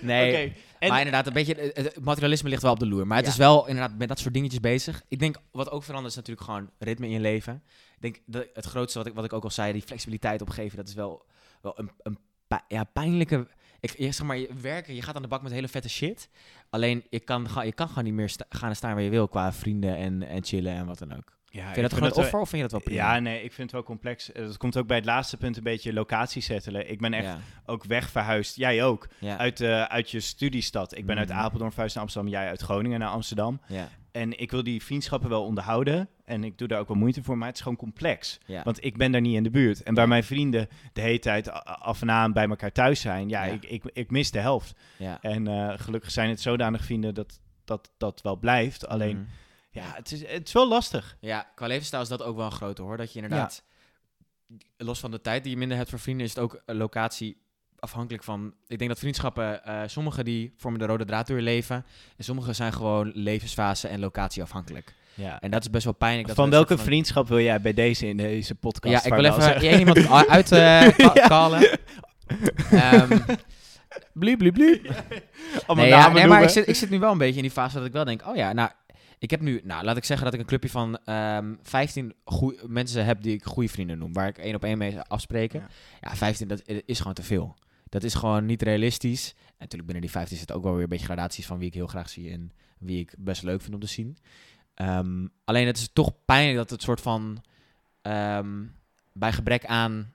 [0.00, 3.06] nee, en- maar inderdaad, een beetje, het het materialisme ligt wel op de loer.
[3.06, 5.02] Maar het is wel inderdaad met dat soort dingetjes bezig.
[5.08, 7.62] Ik denk, wat ook verandert is natuurlijk gewoon ritme in je leven.
[7.94, 10.76] Ik denk, dat het grootste wat ik, wat ik ook al zei, die flexibiliteit opgeven,
[10.76, 11.26] dat is wel,
[11.60, 12.18] wel een, een
[12.68, 13.46] ja, pijnlijke...
[13.80, 16.28] Ik, zeg maar, je werken, je gaat aan de bak met hele vette shit.
[16.72, 19.28] Alleen, je kan, ga- je kan gewoon niet meer sta- gaan staan waar je wil
[19.28, 21.40] qua vrienden en, en chillen en wat dan ook.
[21.48, 23.14] Ja, vind je dat gewoon een wel- offer of vind je dat wel prima?
[23.14, 24.32] Ja, nee, ik vind het wel complex.
[24.32, 26.90] Eh, Dat komt ook bij het laatste punt een beetje locatie settelen.
[26.90, 28.56] Ik ben echt ja, ook wegverhuisd.
[28.56, 29.08] Jij ook.
[29.18, 30.96] ja, Uit, eh, uit je studiestad.
[30.96, 31.38] Ik ben uit Mhm.
[31.38, 32.32] Apeldoorn verhuisd naar Amsterdam.
[32.32, 33.60] Jij uit Groningen naar Amsterdam.
[34.12, 36.08] En ik wil die vriendschappen wel onderhouden.
[36.24, 37.38] En ik doe daar ook wel moeite voor.
[37.38, 38.38] Maar het is gewoon complex.
[38.46, 38.62] ja.
[38.62, 39.82] Want ik ben daar niet in de buurt.
[39.82, 43.28] En waar mijn vrienden de hele tijd af en aan bij elkaar thuis zijn.
[43.28, 43.52] Ja, Ja.
[43.52, 44.72] Ik, ik, ik mis de helft.
[44.96, 45.20] ja.
[45.20, 48.86] En eh, gelukkig zijn het zodanig vrienden dat dat, dat wel blijft.
[48.86, 49.26] Alleen, Mhm.
[49.70, 51.16] Ja, het is, het is wel lastig.
[51.20, 52.96] Ja, qua levensstijl is dat ook wel een grote hoor.
[52.96, 53.64] Dat je inderdaad,
[54.76, 57.42] los van de tijd die je minder hebt voor vrienden, is het ook een locatie
[57.82, 58.54] afhankelijk van.
[58.66, 61.84] Ik denk dat vriendschappen, eh sommige die vormen de rode draad door je leven.
[62.16, 64.94] En sommige zijn gewoon levensfase en locatie afhankelijk.
[65.14, 65.40] Ja.
[65.40, 66.26] En dat is best wel pijnlijk.
[66.26, 69.04] Dat Van welke van- vriendschap wil jij bij deze in deze podcast?
[69.04, 70.48] Ja, ik wil even één iemand uit
[71.28, 71.68] callen.
[72.70, 73.18] Ehm
[74.12, 74.82] blu, blu, blu.
[75.66, 77.50] Allemaal Nee, ja, nee maar ik zit, ik zit nu wel een beetje in die
[77.50, 78.70] fase dat ik wel denk, oh ja, nou,
[79.18, 82.58] ik heb nu, nou, laat ik zeggen dat ik een clubje van ehm 15 goeie,
[82.66, 85.60] mensen heb die ik goede vrienden noem, waar ik één op één mee afspreken.
[85.60, 86.08] Ja.
[86.10, 87.56] Ja, 15, dat is gewoon te veel.
[87.92, 89.32] Dat is gewoon niet realistisch.
[89.36, 91.74] En natuurlijk binnen die 15 zit ook wel weer een beetje gradaties van wie ik
[91.74, 94.16] heel graag zie en wie ik best leuk vind om te zien.
[94.74, 97.44] Ehm, alleen het is toch pijnlijk dat het soort van
[98.02, 98.64] ehm,
[99.12, 100.14] bij gebrek aan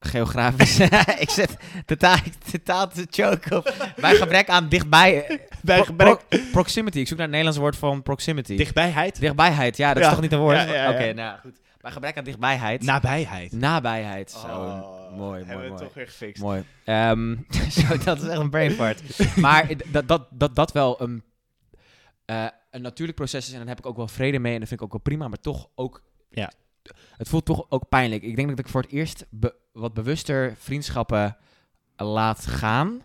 [0.00, 0.78] geografisch.
[1.24, 2.16] ik zit totaal,
[2.50, 3.92] totaal te choke op.
[3.96, 5.40] Bij gebrek aan dichtbij.
[5.62, 6.98] Bij gebrek- pro- proximity.
[6.98, 8.56] Ik zoek naar het Nederlands woord van proximity.
[8.56, 9.20] Dichtbijheid?
[9.20, 10.08] Dichtbijheid, ja, dat Ja.
[10.08, 10.56] is toch niet een woord?
[10.56, 10.90] Ja, ja, ja.
[10.90, 11.60] Oké, nou goed.
[11.88, 12.82] Bij gebrek aan dichtbijheid.
[12.82, 13.52] Nabijheid.
[13.52, 14.30] Nabijheid.
[14.30, 15.84] Zo, Oh, mooi, hebben mooi, we mooi.
[15.84, 16.42] toch weer gefixt.
[16.42, 16.64] Mooi.
[16.84, 17.36] Ehm,
[17.70, 19.02] zo, dat is echt een brain fart.
[19.36, 21.22] maar dat, dat, dat, dat wel een,
[22.24, 23.52] eh, een natuurlijk proces is.
[23.52, 24.52] En dan heb ik ook wel vrede mee.
[24.54, 25.28] En dat vind ik ook wel prima.
[25.28, 26.02] Maar toch ook...
[26.30, 26.52] Ja.
[27.16, 28.22] Het voelt toch ook pijnlijk.
[28.22, 31.36] Ik denk dat ik voor het eerst be- wat bewuster vriendschappen
[31.96, 33.00] laat gaan.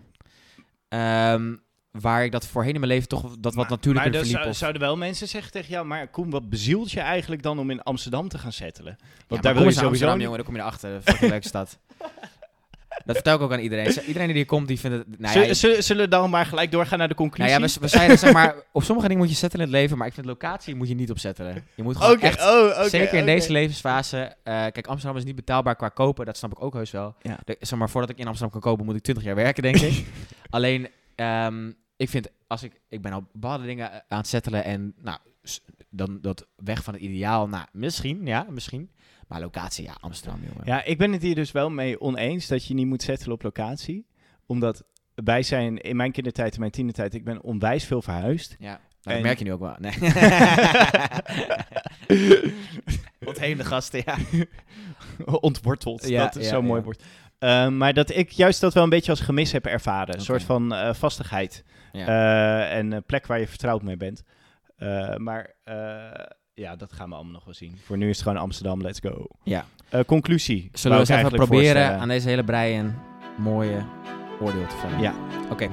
[0.88, 1.56] Ehm,
[2.02, 4.42] waar ik dat voorheen in mijn leven toch dat wat natuurlijker maar verliep.
[4.42, 7.70] zou- zouden wel mensen zeggen tegen jou, maar Koen, wat bezielt je eigenlijk dan om
[7.70, 8.98] in Amsterdam te gaan settelen?
[9.28, 11.02] Want Ja, daar wil je sowieso Amsterdam, niet- jongen, dan kom je erachter.
[11.04, 11.78] Fucking leuke stad.
[13.06, 13.86] Dat vertel ik ook aan iedereen.
[14.06, 15.20] Iedereen die hier komt, die vindt het...
[15.20, 17.60] Nou ja, Zullen- zullen, we dan maar gelijk doorgaan naar de Nou conclusie?
[17.60, 19.98] ja, we, we zeiden zeg maar, op sommige dingen moet je zetten in het leven,
[19.98, 21.66] maar ik vind locatie moet je niet opzetten.
[21.76, 25.76] Je moet gewoon echt, oh, zeker in deze levensfase, eh, kijk Amsterdam is niet betaalbaar
[25.76, 27.16] qua kopen, dat snap ik ook heus wel.
[27.22, 27.40] Ja.
[27.46, 29.76] De- zeg maar, voordat ik in Amsterdam kan kopen moet ik 20 jaar werken, denk
[29.80, 30.06] ik.
[30.50, 34.64] Alleen, ehm, ik vind, als ik, ik ben al bepaalde dingen eh, aan het settelen
[34.64, 35.18] en nou,
[35.90, 38.92] dan dat weg van het ideaal, nou, misschien, ja, misschien.
[39.28, 40.66] Maar locatie, ja, Amsterdam, jongen.
[40.66, 43.44] Ja, ik ben het hier dus wel mee oneens dat je niet moet settelen op
[43.44, 44.06] locatie.
[44.46, 44.84] Omdat
[45.16, 48.56] wij zijn in mijn kindertijd en mijn tienertijd, ik ben onwijs veel verhuisd.
[48.60, 49.76] Ja, nou, dat merk je nu ook wel.
[49.80, 49.94] Nee.
[53.26, 54.18] Ontheemde gasten, ja.
[55.40, 57.04] Ontworteld, Ja, dat is ja, zo'n mooi woord.
[57.40, 60.16] Eh, maar dat ik juist dat wel een beetje als gemis heb ervaren.
[60.16, 61.64] Een soort van eh, vastigheid.
[61.94, 62.08] Ja.
[62.08, 64.24] Eh, en een plek waar je vertrouwd mee bent.
[64.78, 67.78] Eh, maar eh, ja, dat gaan we allemaal nog wel zien.
[67.84, 69.28] Voor nu is het gewoon Amsterdam, let's go.
[69.44, 69.66] ja.
[70.06, 70.70] Conclusie.
[70.74, 72.96] Zullen we eens even proberen aan deze hele brei een
[73.38, 73.86] mooie
[74.40, 75.00] oordeel te vellen?
[75.00, 75.14] Ja.
[75.52, 75.70] Oké.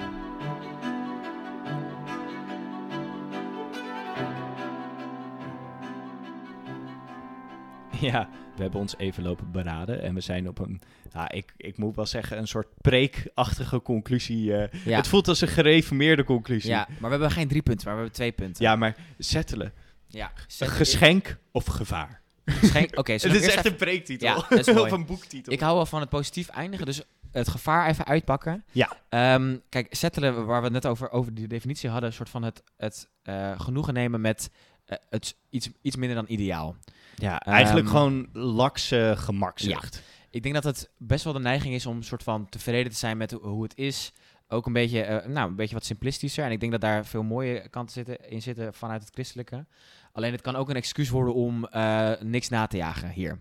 [8.00, 8.28] Ja,
[8.60, 10.80] we hebben ons even lopen beraden en we zijn op een,
[11.12, 14.54] ja, ik, ik moet wel zeggen, een soort preekachtige conclusie.
[14.56, 14.82] eh.
[14.84, 14.96] Ja.
[14.96, 16.70] Het voelt als een gereformeerde conclusie.
[16.70, 18.64] ja, maar we hebben geen drie punten, maar we hebben twee punten.
[18.64, 19.72] Ja, maar settelen.
[20.08, 20.32] ja.
[20.58, 22.20] Een geschenk of gevaar?
[22.44, 22.98] Geschenk.
[22.98, 24.28] Oké, Het zullen we is echt even- een preektitel.
[24.28, 25.52] Ja, dat is of een boektitel.
[25.52, 27.02] Ik hou wel van het positief eindigen, dus
[27.32, 28.64] het gevaar even uitpakken.
[28.72, 28.92] Ja.
[29.08, 32.42] Ehm, kijk, settelen, waar we het net over, over die definitie hadden, een soort van
[32.42, 34.50] het, het eh, genoegen nemen met
[34.90, 36.76] eh, het iets, iets minder dan ideaal.
[37.14, 40.02] ja, eigenlijk Ehm, gewoon lakse gemakzucht.
[40.30, 43.16] Ik denk dat het best wel de neiging is om soort van tevreden te zijn
[43.16, 44.12] met ho- hoe het is.
[44.48, 46.44] Ook een beetje, eh, nou, een beetje wat simplistischer.
[46.44, 49.66] En ik denk dat daar veel mooie kanten zitten, in zitten vanuit het christelijke.
[50.12, 53.40] Alleen het kan ook een excuus worden om eh, niks na te jagen hier.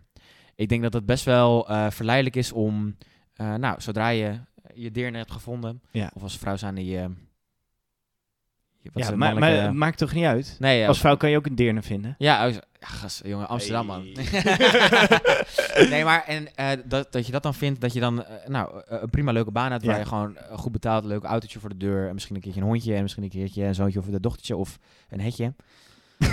[0.55, 2.97] Ik denk dat het best wel verleidelijk is om,
[3.35, 4.39] nou, zodra je
[4.73, 6.11] je deerne hebt gevonden, Ja.
[6.13, 6.99] of als vrouw zijn die...
[8.93, 10.55] wat Ja, maar, maar mannelijke- het maakt toch niet uit?
[10.59, 12.15] nee, ja, Als vrouw kan je ook een deerne vinden.
[12.17, 14.05] ja, ja, gas, jongen, Amsterdam, man.
[14.13, 15.87] Hey.
[15.89, 18.81] nee, maar en, eh, dat, dat je dat dan vindt, dat je dan eh, nou,
[18.87, 21.69] eh, een prima leuke baan hebt, waar je gewoon goed betaald, een leuk autootje voor
[21.69, 24.07] de deur, en misschien een keertje een hondje, en misschien een keertje een zoontje of
[24.07, 24.77] een dochtertje of
[25.09, 25.53] een hetje.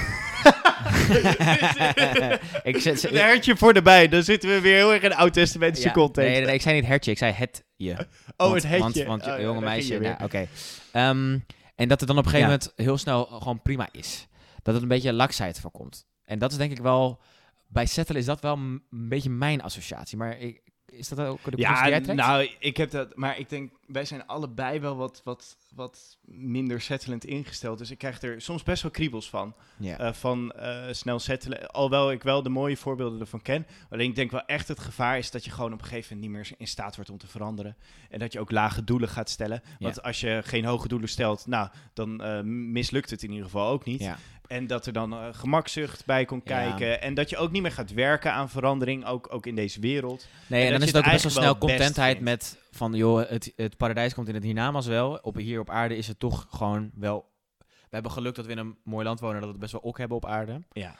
[2.62, 5.88] ik zet, Een hertje voor de bij, dan zitten we weer heel erg in oud-testamentische
[5.88, 6.28] ja, context.
[6.28, 7.90] Nee, nee, nee, ik zei niet hertje, ik zei het je.
[7.92, 7.98] oh,
[8.36, 9.04] Want- het hetje.
[9.04, 10.46] Want, want Oh, jonge meisje, nou, oké.
[11.76, 12.58] En dat het dan op een gegeven Ja.
[12.58, 14.26] moment heel snel gewoon prima is.
[14.62, 16.06] Dat het een beetje laksheid voorkomt.
[16.24, 17.20] En dat is denk ik wel...
[17.68, 20.16] Bij settelen is dat wel een beetje mijn associatie.
[20.18, 22.18] Maar ik, is dat ook de die Ja, jij trekt?
[22.18, 26.80] nou, ik heb dat, maar ik denk, wij zijn allebei wel wat, wat, wat minder
[26.80, 27.78] settlend ingesteld.
[27.78, 29.54] Dus ik krijg er soms best wel kriebels van.
[29.78, 29.98] ja.
[29.98, 31.70] eh, van eh, snel settelen.
[31.70, 33.66] Alhoewel ik wel de mooie voorbeelden ervan ken.
[33.90, 36.32] Alleen ik denk wel echt het gevaar is dat je gewoon op een gegeven moment
[36.32, 37.76] niet meer in staat wordt om te veranderen.
[38.10, 39.62] En dat je ook lage doelen gaat stellen.
[39.78, 43.68] Want als je geen hoge doelen stelt, nou, dan eh, mislukt het in ieder geval
[43.68, 44.00] ook niet.
[44.00, 44.18] ja.
[44.46, 47.02] En dat er dan gemakzucht bij komt kijken.
[47.02, 50.26] En dat je ook niet meer gaat werken aan verandering, ook, ook in deze wereld.
[50.46, 53.52] Nee, en, dat dan is het ook best wel snel contentheid met van, joh, het,
[53.56, 55.12] het paradijs komt in het hiernamaals wel.
[55.22, 58.58] Op, hier op aarde is het toch gewoon wel We hebben geluk dat we in
[58.58, 60.62] een mooi land wonen, dat we het best wel ook hebben op aarde.
[60.72, 60.96] Ja.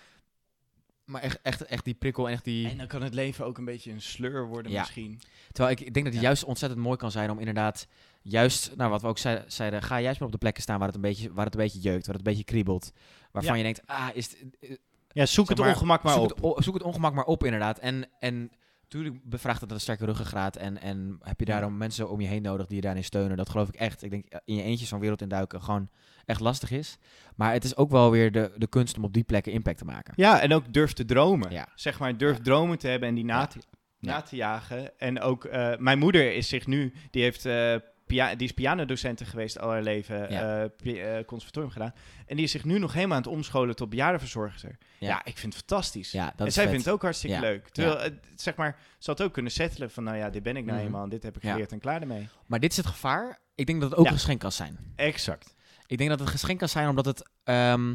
[1.05, 2.69] Maar echt, echt, echt die prikkel en echt die...
[2.69, 4.81] En dan kan het leven ook een beetje een sleur worden Ja.
[4.81, 5.21] misschien.
[5.53, 6.29] Terwijl ik, ik denk dat het Ja.
[6.29, 7.87] juist ontzettend mooi kan zijn om inderdaad
[8.23, 10.87] juist, nou wat we ook zei- zeiden, ga juist maar op de plekken staan waar
[10.87, 12.93] het een beetje, waar het een beetje jeukt, waar het een beetje kriebelt.
[13.33, 13.59] Waarvan Ja.
[13.67, 14.77] je denkt, ah, is het, eh,
[15.13, 16.55] Ja, zoek Zeg het maar, ongemak maar zoek op.
[16.57, 17.79] Het, zoek het ongemak maar op, inderdaad.
[17.79, 18.51] En, en
[18.89, 20.57] natuurlijk bevraagt het een sterke ruggengraat.
[20.57, 23.37] En, en heb je daarom mensen om je heen nodig die je daarin steunen.
[23.37, 24.03] Dat geloof ik echt.
[24.03, 25.89] Ik denk eh, in je eentje zo'n wereld induiken gewoon
[26.25, 26.97] echt lastig is.
[27.37, 29.85] Maar het is ook wel weer de, de kunst om op die plekken impact te
[29.85, 30.13] maken.
[30.17, 31.51] Ja, en ook durf te dromen.
[31.51, 31.69] Ja.
[31.75, 32.43] Zeg maar, durf Ja.
[32.43, 33.59] dromen te hebben en die na te,
[33.99, 34.99] na te jagen.
[34.99, 37.45] En ook, eh, mijn moeder is zich nu, die heeft...
[37.47, 37.75] eh,
[38.07, 40.63] pia die is pianodocente geweest al haar leven, Ja.
[40.63, 41.93] eh, pi- eh, conservatorium gedaan.
[42.27, 44.77] En die is zich nu nog helemaal aan het omscholen tot bejaardenverzorgster.
[44.99, 45.25] Ja, Ja.
[45.25, 46.11] ik vind het fantastisch.
[46.11, 46.73] Ja, dat en is zij vet.
[46.73, 47.41] vindt het ook hartstikke Ja.
[47.43, 47.69] leuk.
[47.69, 50.65] Terwijl, eh, zeg maar, ze had ook kunnen settelen van, nou ja, dit ben ik
[50.65, 50.87] nou Mhm.
[50.87, 51.51] eenmaal en dit heb ik Ja.
[51.53, 52.29] geleerd en klaar ermee.
[52.47, 53.39] Maar dit is het gevaar.
[53.55, 54.11] Ik denk dat het ook Ja.
[54.11, 54.79] een geschenk kan zijn.
[54.97, 55.55] Exact.
[55.87, 57.31] Ik denk dat het een geschenk kan zijn omdat het...
[57.45, 57.95] ehm,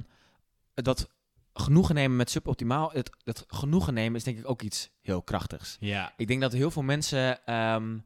[0.74, 1.10] dat
[1.54, 2.92] genoegen nemen met suboptimaal...
[2.92, 5.78] Het, het genoegen nemen is denk ik ook iets heel krachtigs.
[5.80, 6.14] Ja.
[6.18, 7.98] Ik denk dat heel veel mensen ehm,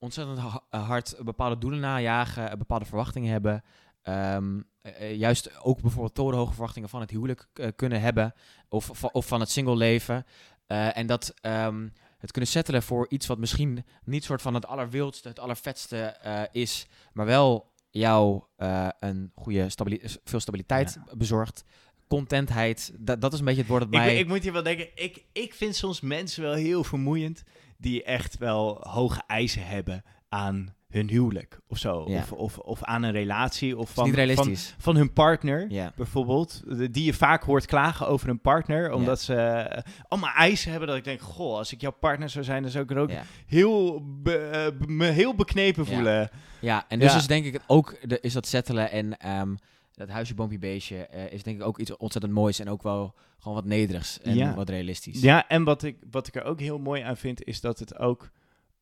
[0.00, 3.62] ontzettend ha- hard bepaalde doelen najagen, eh, bepaalde verwachtingen hebben.
[4.02, 8.32] Ehm, eh, eh, juist ook bijvoorbeeld torenhoge verwachtingen van het huwelijk eh, kunnen hebben.
[8.68, 10.24] Of, of van het single leven.
[10.66, 11.88] Eh, en dat ehm,
[12.18, 16.42] het kunnen settelen voor iets wat misschien niet soort van het allerwildste, het allervetste eh,
[16.52, 16.86] is.
[17.12, 21.64] Maar wel jou eh, een goede stabili- veel stabiliteit bezorgt.
[22.08, 22.92] Contentheid.
[22.98, 24.18] Dat, dat is een beetje het woord dat Ik, mij...
[24.18, 27.42] ik moet hier wel denken, ik, ik vind soms mensen wel heel vermoeiend
[27.80, 32.04] die echt wel hoge eisen hebben aan hun huwelijk of zo.
[32.08, 32.18] Ja.
[32.18, 35.66] Of, of, of aan een relatie of van, van, van hun partner.
[35.68, 35.92] ja.
[35.96, 36.62] Bijvoorbeeld,
[36.94, 40.88] die je vaak hoort klagen over hun partner, omdat ze eh, allemaal eisen hebben.
[40.88, 43.10] Dat ik denk, goh, als ik jouw partner zou zijn, dan zou ik er ook
[43.10, 43.22] Ja.
[43.46, 45.94] heel be- eh, me heel beknepen Ja.
[45.94, 46.30] voelen.
[46.60, 47.18] Ja, en dus Ja.
[47.18, 49.54] is denk ik ook de, is dat settelen en ehm,
[50.00, 53.14] dat huisje, boompje, beestje eh, is denk ik ook iets ontzettend moois en ook wel
[53.38, 54.54] gewoon wat nederigs en Ja.
[54.54, 55.20] wat realistisch.
[55.20, 57.98] Ja, en wat ik, wat ik er ook heel mooi aan vind, is dat het
[57.98, 58.30] ook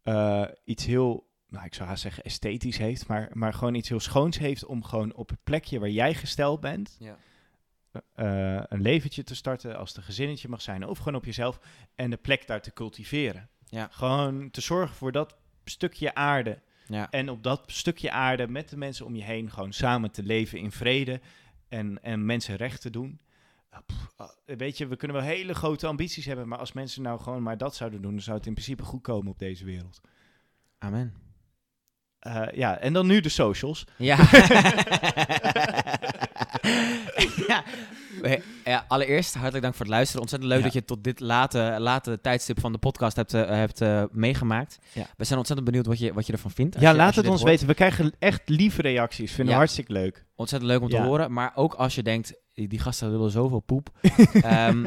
[0.02, 4.00] eh, iets heel, nou ik zou haast zeggen esthetisch heeft, maar, maar gewoon iets heel
[4.00, 7.16] schoons heeft om gewoon op het plekje waar jij gesteld bent, Ja.
[8.14, 11.60] eh, een leventje te starten als het een gezinnetje mag zijn, of gewoon op jezelf,
[11.94, 13.48] en de plek daar te cultiveren.
[13.64, 13.88] Ja.
[13.90, 16.58] Gewoon te zorgen voor dat stukje aarde.
[16.88, 17.10] Ja.
[17.10, 20.58] En op dat stukje aarde met de mensen om je heen gewoon samen te leven
[20.58, 21.20] in vrede
[21.68, 23.20] en, en mensen recht te doen.
[23.86, 27.20] Pff, ah, Weet je, we kunnen wel hele grote ambities hebben, maar als mensen nou
[27.20, 30.00] gewoon maar dat zouden doen, dan zou het in principe goed komen op deze wereld.
[30.78, 31.14] Amen.
[32.18, 33.84] Eh, ja, en dan nu de socials.
[33.96, 34.16] Ja.
[37.64, 37.72] ja.
[38.22, 40.20] We- ja, allereerst hartelijk dank voor het luisteren.
[40.22, 40.66] Ontzettend leuk Ja.
[40.66, 44.78] dat je tot dit late, late tijdstip van de podcast hebt, eh, hebt eh, meegemaakt.
[44.92, 45.06] Ja.
[45.16, 46.80] We zijn ontzettend benieuwd wat je, wat je ervan vindt.
[46.80, 47.50] Ja, je- laat het ons hoort.
[47.50, 47.66] weten.
[47.66, 49.32] We krijgen echt lieve reacties.
[49.32, 50.24] Vinden we hartstikke leuk.
[50.36, 51.32] Ontzettend leuk om te horen.
[51.32, 53.88] Maar ook als je denkt, die gasten willen zoveel poep.
[54.42, 54.86] Ehm,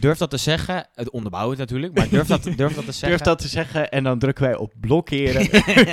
[0.00, 0.86] durf dat te zeggen.
[0.94, 3.08] Het onderbouwen natuurlijk, maar durf dat, durf dat te zeggen.
[3.08, 5.48] Durf dat te zeggen en dan drukken wij op blokkeren.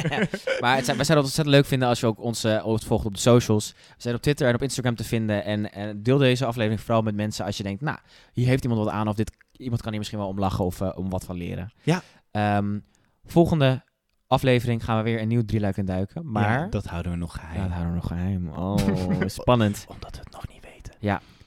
[0.61, 3.05] maar het zijn, wij zouden het ontzettend leuk vinden als je ook ons, ons volgt
[3.05, 3.71] op de socials.
[3.71, 5.43] We zijn op Twitter en op Instagram te vinden.
[5.43, 7.97] En, en deel deze aflevering vooral met mensen als je denkt, nou,
[8.33, 9.07] hier heeft iemand wat aan.
[9.07, 11.71] Of dit, iemand kan hier misschien wel om lachen of eh, om wat van leren.
[11.83, 12.01] Ja.
[12.31, 12.79] Ehm,
[13.25, 13.83] volgende
[14.27, 16.31] aflevering gaan we weer een nieuw drieluik in duiken.
[16.31, 17.61] Maar Ja, dat houden we nog Ja, geheim.
[17.61, 18.47] dat houden we nog geheim.
[18.47, 19.85] Oh, spannend.
[19.93, 20.93] Omdat we het nog niet weten.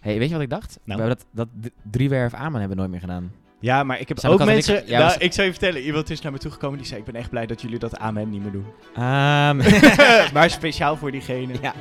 [0.05, 0.79] Hey, weet je wat ik dacht?
[0.85, 1.01] Nou?
[1.01, 3.33] We hebben dat, dat driewerf Amen hebben we nooit meer gedaan.
[3.61, 4.83] Ja, maar ik heb Zijn ook mensen...
[4.87, 7.01] Ja, nou, ik zou je vertellen, iemand is naar me toegekomen die zei...
[7.01, 8.67] ik ben echt blij dat jullie dat amen niet meer doen.
[8.95, 9.67] Amen.
[10.35, 11.53] maar speciaal voor diegene.
[11.63, 11.75] ja.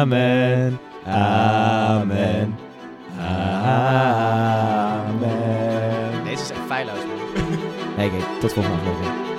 [0.00, 0.78] Amen.
[1.06, 2.54] Amen.
[3.20, 4.14] Amen.
[6.24, 6.98] Deze is echt feilloos,
[7.96, 8.38] oké.
[8.40, 9.30] Tot volgende aflevering.